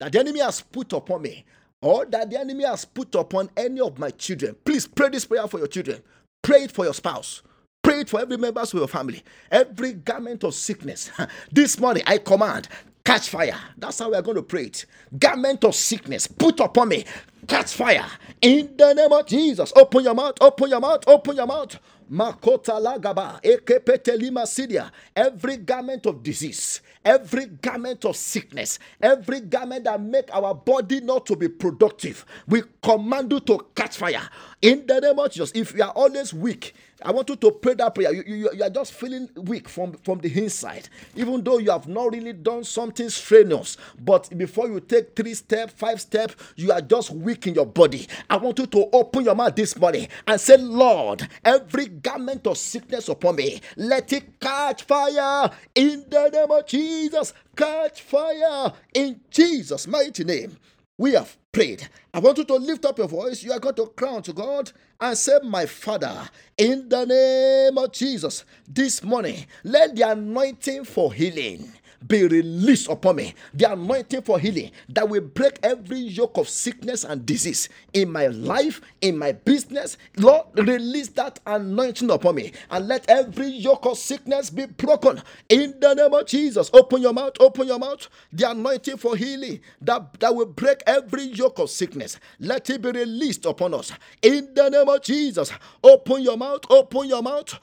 that 0.00 0.12
the 0.12 0.20
enemy 0.20 0.40
has 0.40 0.60
put 0.62 0.92
upon 0.92 1.22
me, 1.22 1.44
or 1.82 2.06
that 2.06 2.30
the 2.30 2.40
enemy 2.40 2.64
has 2.64 2.84
put 2.84 3.14
upon 3.16 3.50
any 3.56 3.80
of 3.80 3.98
my 3.98 4.10
children, 4.10 4.56
please 4.64 4.86
pray 4.86 5.10
this 5.10 5.26
prayer 5.26 5.46
for 5.48 5.58
your 5.58 5.68
children. 5.68 6.02
Pray 6.42 6.64
it 6.64 6.72
for 6.72 6.84
your 6.86 6.94
spouse. 6.94 7.42
Pray 7.82 8.00
it 8.00 8.10
for 8.10 8.20
every 8.20 8.36
member 8.36 8.60
of 8.60 8.72
your 8.74 8.88
family. 8.88 9.22
Every 9.50 9.94
garment 9.94 10.44
of 10.44 10.54
sickness. 10.54 11.10
This 11.52 11.78
morning, 11.80 12.02
I 12.06 12.18
command, 12.18 12.68
catch 13.04 13.30
fire. 13.30 13.56
That's 13.78 13.98
how 14.00 14.10
we 14.10 14.16
are 14.16 14.22
going 14.22 14.36
to 14.36 14.42
pray 14.42 14.64
it. 14.64 14.86
Garment 15.18 15.64
of 15.64 15.74
sickness, 15.74 16.26
put 16.26 16.60
upon 16.60 16.90
me, 16.90 17.04
catch 17.48 17.74
fire. 17.74 18.06
In 18.42 18.74
the 18.76 18.94
name 18.94 19.12
of 19.12 19.26
Jesus, 19.26 19.72
open 19.76 20.04
your 20.04 20.14
mouth, 20.14 20.36
open 20.40 20.70
your 20.70 20.80
mouth, 20.80 21.04
open 21.08 21.36
your 21.36 21.46
mouth. 21.48 21.78
Makota 22.10 22.80
lagaba, 22.80 23.40
ekepete 23.42 24.16
lima 24.16 24.42
sidia. 24.46 24.90
Every 25.14 25.58
garment 25.58 26.06
of 26.06 26.22
disease, 26.22 26.80
every 27.04 27.46
garment 27.46 28.04
of 28.04 28.16
sickness, 28.16 28.78
every 29.00 29.40
garment 29.40 29.84
that 29.84 30.00
make 30.00 30.32
our 30.34 30.54
body 30.54 31.00
not 31.00 31.26
to 31.26 31.36
be 31.36 31.48
productive, 31.48 32.24
we 32.46 32.62
command 32.82 33.30
you 33.32 33.40
to 33.40 33.58
catch 33.74 33.96
fire. 33.98 34.28
In 34.60 34.86
the 34.88 34.98
name 35.00 35.16
of 35.20 35.30
Jesus, 35.30 35.52
if 35.54 35.72
you 35.76 35.84
are 35.84 35.92
always 35.92 36.34
weak, 36.34 36.74
I 37.00 37.12
want 37.12 37.28
you 37.28 37.36
to 37.36 37.52
pray 37.52 37.74
that 37.74 37.94
prayer. 37.94 38.12
You, 38.12 38.24
you, 38.26 38.50
you, 38.52 38.62
are 38.64 38.70
just 38.70 38.92
feeling 38.92 39.30
weak 39.36 39.68
from, 39.68 39.92
from 40.02 40.18
the 40.18 40.36
inside, 40.36 40.88
even 41.14 41.44
though 41.44 41.58
you 41.58 41.70
have 41.70 41.86
not 41.86 42.12
really 42.12 42.32
done 42.32 42.64
something 42.64 43.08
strenuous. 43.08 43.76
But 44.00 44.36
before 44.36 44.66
you 44.66 44.80
take 44.80 45.14
three 45.14 45.34
steps, 45.34 45.74
five 45.74 46.00
steps, 46.00 46.34
you 46.56 46.72
are 46.72 46.80
just 46.80 47.10
weak 47.10 47.46
in 47.46 47.54
your 47.54 47.66
body. 47.66 48.08
I 48.28 48.36
want 48.38 48.58
you 48.58 48.66
to 48.66 48.88
open 48.92 49.24
your 49.26 49.36
mouth 49.36 49.54
this 49.54 49.78
morning 49.78 50.08
and 50.26 50.40
say, 50.40 50.56
Lord, 50.56 51.28
every 51.44 51.86
garment 51.86 52.44
of 52.48 52.58
sickness 52.58 53.08
upon 53.08 53.36
me, 53.36 53.60
let 53.76 54.12
it 54.12 54.40
catch 54.40 54.82
fire 54.82 55.52
in 55.76 56.04
the 56.10 56.30
name 56.30 56.50
of 56.50 56.66
Jesus. 56.66 57.32
Catch 57.54 58.02
fire 58.02 58.72
in 58.92 59.20
Jesus' 59.30 59.86
mighty 59.86 60.24
name. 60.24 60.56
We 60.98 61.12
have 61.12 61.36
prayed. 61.52 61.88
I 62.12 62.18
want 62.18 62.38
you 62.38 62.44
to 62.44 62.54
lift 62.56 62.84
up 62.84 62.98
your 62.98 63.06
voice. 63.06 63.44
You 63.44 63.52
are 63.52 63.60
going 63.60 63.76
to 63.76 63.86
crown 63.86 64.22
to 64.24 64.32
God 64.32 64.72
and 65.00 65.16
say, 65.16 65.38
My 65.44 65.64
Father, 65.64 66.28
in 66.56 66.88
the 66.88 67.04
name 67.04 67.78
of 67.78 67.92
Jesus, 67.92 68.44
this 68.66 69.04
morning, 69.04 69.46
let 69.62 69.94
the 69.94 70.10
anointing 70.10 70.84
for 70.84 71.12
healing 71.12 71.72
be 72.06 72.24
released 72.26 72.88
upon 72.88 73.16
me. 73.16 73.34
The 73.54 73.72
anointing 73.72 74.22
for 74.22 74.38
healing 74.38 74.70
that 74.88 75.08
will 75.08 75.20
break 75.22 75.58
every 75.62 75.98
yoke 75.98 76.36
of 76.38 76.48
sickness 76.48 77.04
and 77.04 77.24
disease 77.26 77.68
in 77.92 78.10
my 78.12 78.26
life, 78.28 78.80
in 79.00 79.18
my 79.18 79.32
business. 79.32 79.96
Lord, 80.16 80.46
release 80.56 81.08
that 81.10 81.40
anointing 81.46 82.10
upon 82.10 82.36
me 82.36 82.52
and 82.70 82.86
let 82.88 83.08
every 83.08 83.48
yoke 83.48 83.86
of 83.86 83.98
sickness 83.98 84.50
be 84.50 84.66
broken 84.66 85.22
in 85.48 85.74
the 85.80 85.94
name 85.94 86.14
of 86.14 86.26
Jesus. 86.26 86.70
Open 86.72 87.02
your 87.02 87.12
mouth, 87.12 87.34
open 87.40 87.66
your 87.66 87.78
mouth. 87.78 88.08
The 88.32 88.50
anointing 88.50 88.96
for 88.98 89.16
healing 89.16 89.60
that, 89.80 90.18
that 90.20 90.34
will 90.34 90.46
break 90.46 90.82
every 90.86 91.24
yoke 91.24 91.58
of 91.58 91.70
sickness. 91.70 92.18
Let 92.40 92.68
it 92.70 92.82
be 92.82 92.90
released 92.90 93.44
upon 93.46 93.74
us 93.74 93.92
in 94.22 94.54
the 94.54 94.68
name 94.68 94.88
of 94.88 95.02
Jesus. 95.02 95.50
Open 95.82 96.22
your 96.22 96.36
mouth, 96.36 96.60
open 96.70 97.08
your 97.08 97.22
mouth. 97.22 97.58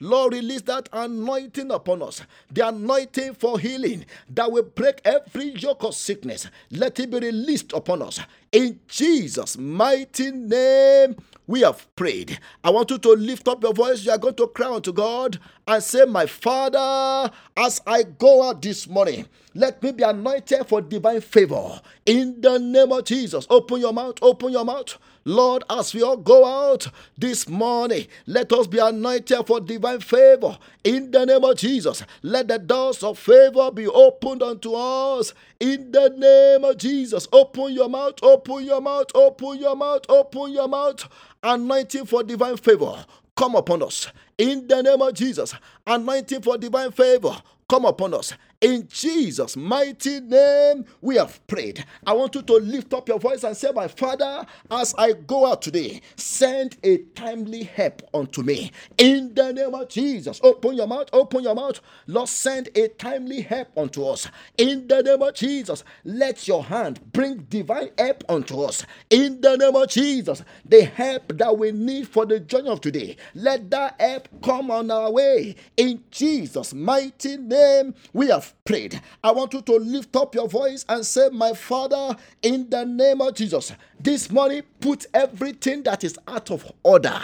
Lord, 0.00 0.32
release 0.32 0.62
that 0.62 0.88
anointing 0.92 1.70
upon 1.70 2.02
us 2.02 2.22
the 2.50 2.68
anointing 2.68 3.34
for 3.34 3.58
healing 3.58 4.04
that 4.28 4.50
will 4.50 4.62
break 4.62 5.00
every 5.04 5.50
yoke 5.50 5.84
of 5.84 5.94
sickness. 5.94 6.48
Let 6.70 6.98
it 7.00 7.10
be 7.10 7.18
released 7.18 7.72
upon 7.72 8.02
us. 8.02 8.20
In 8.52 8.80
Jesus' 8.88 9.56
mighty 9.56 10.32
name, 10.32 11.14
we 11.46 11.60
have 11.60 11.86
prayed. 11.94 12.38
I 12.64 12.70
want 12.70 12.90
you 12.90 12.98
to 12.98 13.10
lift 13.10 13.46
up 13.46 13.62
your 13.62 13.72
voice. 13.72 14.04
You 14.04 14.10
are 14.10 14.18
going 14.18 14.34
to 14.36 14.48
cry 14.48 14.72
unto 14.74 14.92
God 14.92 15.38
and 15.68 15.82
say, 15.82 16.04
My 16.04 16.26
Father, 16.26 17.30
as 17.56 17.80
I 17.86 18.02
go 18.02 18.48
out 18.48 18.60
this 18.62 18.88
morning, 18.88 19.26
let 19.54 19.82
me 19.82 19.92
be 19.92 20.02
anointed 20.02 20.66
for 20.66 20.80
divine 20.80 21.20
favor. 21.20 21.80
In 22.06 22.40
the 22.40 22.58
name 22.58 22.92
of 22.92 23.04
Jesus, 23.04 23.46
open 23.50 23.80
your 23.80 23.92
mouth, 23.92 24.16
open 24.22 24.50
your 24.52 24.64
mouth. 24.64 24.96
Lord, 25.24 25.64
as 25.68 25.92
we 25.94 26.02
all 26.02 26.16
go 26.16 26.44
out 26.44 26.88
this 27.18 27.48
morning, 27.48 28.06
let 28.26 28.52
us 28.52 28.66
be 28.66 28.78
anointed 28.78 29.46
for 29.46 29.60
divine 29.60 30.00
favor. 30.00 30.58
In 30.82 31.10
the 31.10 31.26
name 31.26 31.44
of 31.44 31.56
Jesus, 31.56 32.02
let 32.22 32.48
the 32.48 32.58
doors 32.58 33.02
of 33.02 33.18
favor 33.18 33.70
be 33.70 33.86
opened 33.86 34.42
unto 34.42 34.72
us. 34.74 35.34
In 35.60 35.92
the 35.92 36.08
name 36.16 36.64
of 36.64 36.78
Jesus, 36.78 37.28
open 37.32 37.72
your 37.72 37.88
mouth, 37.88 38.14
open 38.22 38.39
your 38.48 38.80
mouth, 38.80 39.06
open 39.14 39.58
your 39.58 39.76
mouth, 39.76 40.02
open 40.08 40.52
your 40.52 40.68
mouth. 40.68 41.08
Anointing 41.42 42.06
for 42.06 42.22
divine 42.22 42.56
favor 42.56 43.04
come 43.36 43.54
upon 43.54 43.82
us. 43.82 44.08
In 44.38 44.66
the 44.68 44.82
name 44.82 45.00
of 45.00 45.14
Jesus, 45.14 45.54
anointing 45.86 46.42
for 46.42 46.58
divine 46.58 46.90
favor 46.92 47.36
come 47.68 47.84
upon 47.84 48.14
us. 48.14 48.34
In 48.60 48.88
Jesus' 48.88 49.56
mighty 49.56 50.20
name, 50.20 50.84
we 51.00 51.16
have 51.16 51.46
prayed. 51.46 51.84
I 52.06 52.12
want 52.12 52.34
you 52.34 52.42
to 52.42 52.54
lift 52.54 52.92
up 52.92 53.08
your 53.08 53.18
voice 53.18 53.44
and 53.44 53.56
say, 53.56 53.70
My 53.72 53.88
Father, 53.88 54.44
as 54.70 54.94
I 54.98 55.12
go 55.14 55.46
out 55.46 55.62
today, 55.62 56.02
send 56.16 56.76
a 56.82 56.98
timely 57.14 57.62
help 57.64 58.02
unto 58.12 58.42
me. 58.42 58.72
In 58.98 59.32
the 59.34 59.52
name 59.52 59.74
of 59.74 59.88
Jesus, 59.88 60.40
open 60.42 60.76
your 60.76 60.88
mouth, 60.88 61.08
open 61.12 61.44
your 61.44 61.54
mouth. 61.54 61.80
Lord, 62.06 62.28
send 62.28 62.68
a 62.74 62.88
timely 62.88 63.42
help 63.42 63.68
unto 63.78 64.04
us. 64.04 64.28
In 64.58 64.88
the 64.88 65.02
name 65.02 65.22
of 65.22 65.34
Jesus, 65.34 65.84
let 66.04 66.46
your 66.46 66.64
hand 66.64 67.00
bring 67.12 67.46
divine 67.48 67.90
help 67.98 68.24
unto 68.28 68.62
us. 68.62 68.84
In 69.10 69.40
the 69.40 69.56
name 69.56 69.76
of 69.76 69.88
Jesus, 69.88 70.42
the 70.66 70.84
help 70.84 71.36
that 71.38 71.56
we 71.56 71.72
need 71.72 72.08
for 72.08 72.26
the 72.26 72.40
journey 72.40 72.68
of 72.68 72.80
today, 72.82 73.16
let 73.34 73.70
that 73.70 73.96
help 74.00 74.28
come 74.42 74.70
on 74.70 74.90
our 74.90 75.10
way. 75.10 75.56
In 75.76 76.02
Jesus' 76.10 76.74
mighty 76.74 77.38
name, 77.38 77.94
we 78.12 78.28
have 78.28 78.49
prayed. 78.64 79.00
I 79.22 79.32
want 79.32 79.52
you 79.54 79.62
to 79.62 79.76
lift 79.76 80.14
up 80.16 80.34
your 80.34 80.48
voice 80.48 80.84
and 80.88 81.04
say, 81.04 81.28
My 81.30 81.52
Father, 81.52 82.16
in 82.42 82.68
the 82.70 82.84
name 82.84 83.20
of 83.20 83.34
Jesus, 83.34 83.72
this 83.98 84.30
morning 84.30 84.62
put 84.80 85.06
everything 85.14 85.82
that 85.84 86.04
is 86.04 86.18
out 86.28 86.50
of 86.50 86.70
order, 86.82 87.18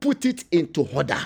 put 0.00 0.24
it 0.24 0.44
into 0.52 0.88
order. 0.94 1.18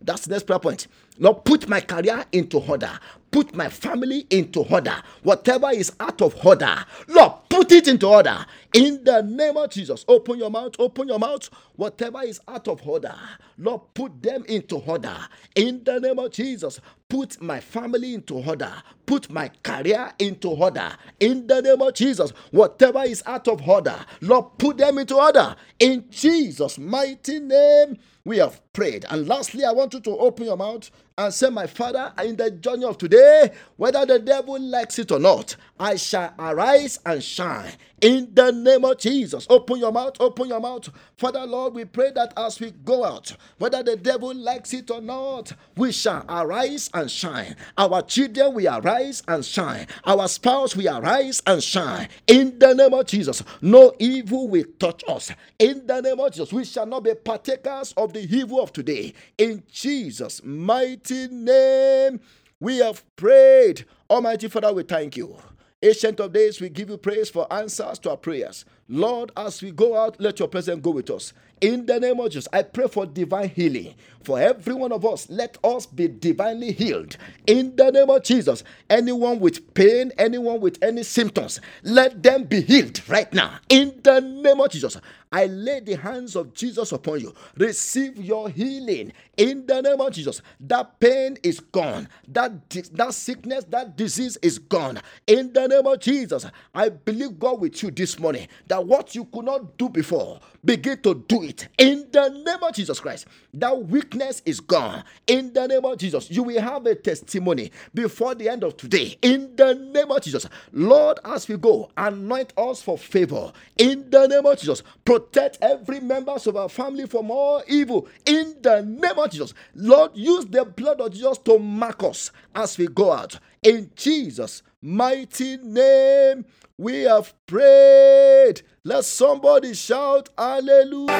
That's 0.00 0.26
the 0.26 0.32
next 0.32 0.44
prayer 0.44 0.58
point. 0.58 0.86
Now 1.18 1.32
put 1.34 1.68
my 1.68 1.80
career 1.80 2.24
into 2.32 2.58
order. 2.58 2.98
Put 3.30 3.54
my 3.54 3.68
family 3.68 4.26
into 4.30 4.60
order. 4.60 4.96
Whatever 5.22 5.70
is 5.70 5.92
out 6.00 6.22
of 6.22 6.34
order, 6.44 6.84
Lord, 7.08 7.32
put 7.48 7.72
it 7.72 7.88
into 7.88 8.06
order. 8.08 8.44
In 8.74 9.04
the 9.04 9.22
name 9.22 9.56
of 9.56 9.70
Jesus, 9.70 10.04
open 10.08 10.38
your 10.38 10.50
mouth, 10.50 10.74
open 10.78 11.08
your 11.08 11.18
mouth. 11.18 11.48
Whatever 11.76 12.22
is 12.22 12.40
out 12.48 12.68
of 12.68 12.86
order, 12.86 13.14
Lord, 13.58 13.82
put 13.94 14.22
them 14.22 14.44
into 14.48 14.76
order. 14.76 15.16
In 15.54 15.82
the 15.84 16.00
name 16.00 16.18
of 16.18 16.32
Jesus, 16.32 16.80
put 17.08 17.40
my 17.42 17.60
family 17.60 18.14
into 18.14 18.34
order. 18.34 18.72
Put 19.06 19.30
my 19.30 19.50
career 19.62 20.12
into 20.18 20.48
order. 20.50 20.90
In 21.20 21.46
the 21.46 21.60
name 21.62 21.82
of 21.82 21.94
Jesus, 21.94 22.32
whatever 22.50 23.02
is 23.02 23.22
out 23.26 23.48
of 23.48 23.66
order, 23.68 23.96
Lord, 24.20 24.58
put 24.58 24.78
them 24.78 24.98
into 24.98 25.16
order. 25.16 25.56
In 25.78 26.04
Jesus' 26.10 26.78
mighty 26.78 27.40
name, 27.40 27.98
we 28.24 28.38
have 28.38 28.60
prayed. 28.72 29.04
And 29.10 29.26
lastly, 29.26 29.64
I 29.64 29.72
want 29.72 29.94
you 29.94 30.00
to 30.00 30.10
open 30.18 30.46
your 30.46 30.56
mouth 30.56 30.90
and 31.20 31.34
say, 31.34 31.50
My 31.50 31.66
Father, 31.66 32.12
in 32.24 32.36
the 32.36 32.50
journey 32.50 32.84
of 32.84 32.96
today, 32.96 33.50
whether 33.76 34.06
the 34.06 34.18
devil 34.18 34.58
likes 34.58 34.98
it 34.98 35.12
or 35.12 35.18
not, 35.18 35.54
I 35.78 35.96
shall 35.96 36.32
arise 36.38 36.98
and 37.04 37.22
shine. 37.22 37.72
In 38.00 38.30
the 38.32 38.50
name 38.50 38.86
of 38.86 38.96
Jesus, 38.96 39.46
open 39.50 39.78
your 39.78 39.92
mouth, 39.92 40.16
open 40.20 40.48
your 40.48 40.60
mouth. 40.60 40.88
Father, 41.18 41.44
Lord, 41.44 41.74
we 41.74 41.84
pray 41.84 42.10
that 42.12 42.32
as 42.34 42.58
we 42.58 42.70
go 42.70 43.04
out, 43.04 43.36
whether 43.58 43.82
the 43.82 43.94
devil 43.96 44.34
likes 44.34 44.72
it 44.72 44.90
or 44.90 45.02
not, 45.02 45.52
we 45.76 45.92
shall 45.92 46.24
arise 46.26 46.88
and 46.94 47.10
shine. 47.10 47.56
Our 47.76 48.00
children 48.00 48.54
will 48.54 48.78
arise 48.78 49.22
and 49.28 49.44
shine. 49.44 49.86
Our 50.04 50.28
spouse 50.28 50.74
will 50.74 50.88
arise 50.98 51.42
and 51.46 51.62
shine. 51.62 52.08
In 52.26 52.58
the 52.58 52.72
name 52.74 52.94
of 52.94 53.04
Jesus, 53.04 53.42
no 53.60 53.92
evil 53.98 54.48
will 54.48 54.64
touch 54.78 55.04
us. 55.06 55.30
In 55.58 55.86
the 55.86 56.00
name 56.00 56.20
of 56.20 56.32
Jesus, 56.32 56.54
we 56.54 56.64
shall 56.64 56.86
not 56.86 57.04
be 57.04 57.14
partakers 57.14 57.92
of 57.98 58.14
the 58.14 58.20
evil 58.22 58.62
of 58.62 58.72
today. 58.72 59.12
In 59.36 59.62
Jesus' 59.70 60.42
mighty 60.42 61.09
name, 61.10 62.20
we 62.60 62.78
have 62.78 63.04
prayed. 63.16 63.84
Almighty 64.08 64.48
Father, 64.48 64.72
we 64.72 64.82
thank 64.82 65.16
you. 65.16 65.36
Ancient 65.82 66.20
of 66.20 66.32
days, 66.32 66.60
we 66.60 66.68
give 66.68 66.90
you 66.90 66.98
praise 66.98 67.30
for 67.30 67.50
answers 67.50 67.98
to 68.00 68.10
our 68.10 68.16
prayers. 68.16 68.66
Lord, 68.88 69.32
as 69.36 69.62
we 69.62 69.70
go 69.70 69.96
out, 69.96 70.20
let 70.20 70.38
your 70.38 70.48
presence 70.48 70.82
go 70.82 70.90
with 70.90 71.08
us. 71.10 71.32
In 71.60 71.86
the 71.86 72.00
name 72.00 72.20
of 72.20 72.30
Jesus, 72.30 72.48
I 72.52 72.62
pray 72.62 72.88
for 72.88 73.06
divine 73.06 73.50
healing 73.50 73.94
for 74.22 74.40
every 74.40 74.74
one 74.74 74.92
of 74.92 75.04
us. 75.04 75.28
Let 75.28 75.58
us 75.64 75.86
be 75.86 76.08
divinely 76.08 76.72
healed. 76.72 77.16
In 77.46 77.74
the 77.76 77.90
name 77.90 78.10
of 78.10 78.22
Jesus, 78.22 78.64
anyone 78.88 79.40
with 79.40 79.74
pain, 79.74 80.12
anyone 80.18 80.60
with 80.60 80.78
any 80.82 81.02
symptoms, 81.02 81.60
let 81.82 82.22
them 82.22 82.44
be 82.44 82.60
healed 82.60 83.00
right 83.08 83.32
now. 83.32 83.58
In 83.68 84.00
the 84.02 84.20
name 84.20 84.60
of 84.60 84.70
Jesus, 84.70 84.96
I 85.32 85.46
lay 85.46 85.80
the 85.80 85.96
hands 85.96 86.34
of 86.34 86.54
Jesus 86.54 86.92
upon 86.92 87.20
you. 87.20 87.34
Receive 87.56 88.16
your 88.16 88.48
healing 88.48 89.12
in 89.36 89.64
the 89.66 89.80
name 89.80 90.00
of 90.00 90.12
Jesus. 90.12 90.42
That 90.58 90.98
pain 90.98 91.38
is 91.42 91.60
gone. 91.60 92.08
That, 92.28 92.68
that 92.70 93.14
sickness, 93.14 93.64
that 93.70 93.96
disease 93.96 94.38
is 94.42 94.58
gone. 94.58 95.00
In 95.28 95.52
the 95.52 95.68
name 95.68 95.86
of 95.86 96.00
Jesus, 96.00 96.46
I 96.74 96.88
believe 96.88 97.38
God 97.38 97.60
with 97.60 97.80
you 97.82 97.90
this 97.92 98.18
morning 98.18 98.48
that 98.66 98.84
what 98.84 99.14
you 99.14 99.24
could 99.26 99.44
not 99.44 99.78
do 99.78 99.88
before, 99.88 100.40
begin 100.64 101.00
to 101.02 101.14
do 101.28 101.44
it 101.44 101.49
in 101.78 102.06
the 102.12 102.28
name 102.28 102.62
of 102.62 102.74
Jesus 102.74 103.00
Christ. 103.00 103.26
That 103.54 103.86
weakness 103.86 104.42
is 104.44 104.60
gone 104.60 105.04
in 105.26 105.52
the 105.52 105.66
name 105.66 105.84
of 105.84 105.98
Jesus. 105.98 106.30
You 106.30 106.42
will 106.44 106.60
have 106.60 106.86
a 106.86 106.94
testimony 106.94 107.72
before 107.94 108.34
the 108.34 108.48
end 108.48 108.64
of 108.64 108.76
today 108.76 109.16
in 109.22 109.54
the 109.56 109.74
name 109.74 110.10
of 110.10 110.22
Jesus. 110.22 110.46
Lord, 110.72 111.18
as 111.24 111.48
we 111.48 111.56
go, 111.56 111.90
anoint 111.96 112.52
us 112.56 112.82
for 112.82 112.98
favor 112.98 113.52
in 113.78 114.10
the 114.10 114.26
name 114.26 114.46
of 114.46 114.58
Jesus. 114.58 114.82
Protect 115.04 115.58
every 115.62 116.00
members 116.00 116.46
of 116.46 116.56
our 116.56 116.68
family 116.68 117.06
from 117.06 117.30
all 117.30 117.62
evil 117.68 118.08
in 118.26 118.56
the 118.62 118.82
name 118.82 119.18
of 119.18 119.30
Jesus. 119.30 119.54
Lord, 119.74 120.12
use 120.14 120.46
the 120.46 120.64
blood 120.64 121.00
of 121.00 121.12
Jesus 121.12 121.38
to 121.38 121.58
mark 121.58 122.02
us 122.04 122.30
as 122.54 122.78
we 122.78 122.86
go 122.88 123.12
out 123.12 123.38
in 123.62 123.90
Jesus' 123.96 124.62
mighty 124.82 125.56
name. 125.58 126.44
We 126.78 127.02
have 127.02 127.34
prayed. 127.46 128.62
Let 128.84 129.04
somebody 129.04 129.74
shout, 129.74 130.30
Hallelujah. 130.38 131.10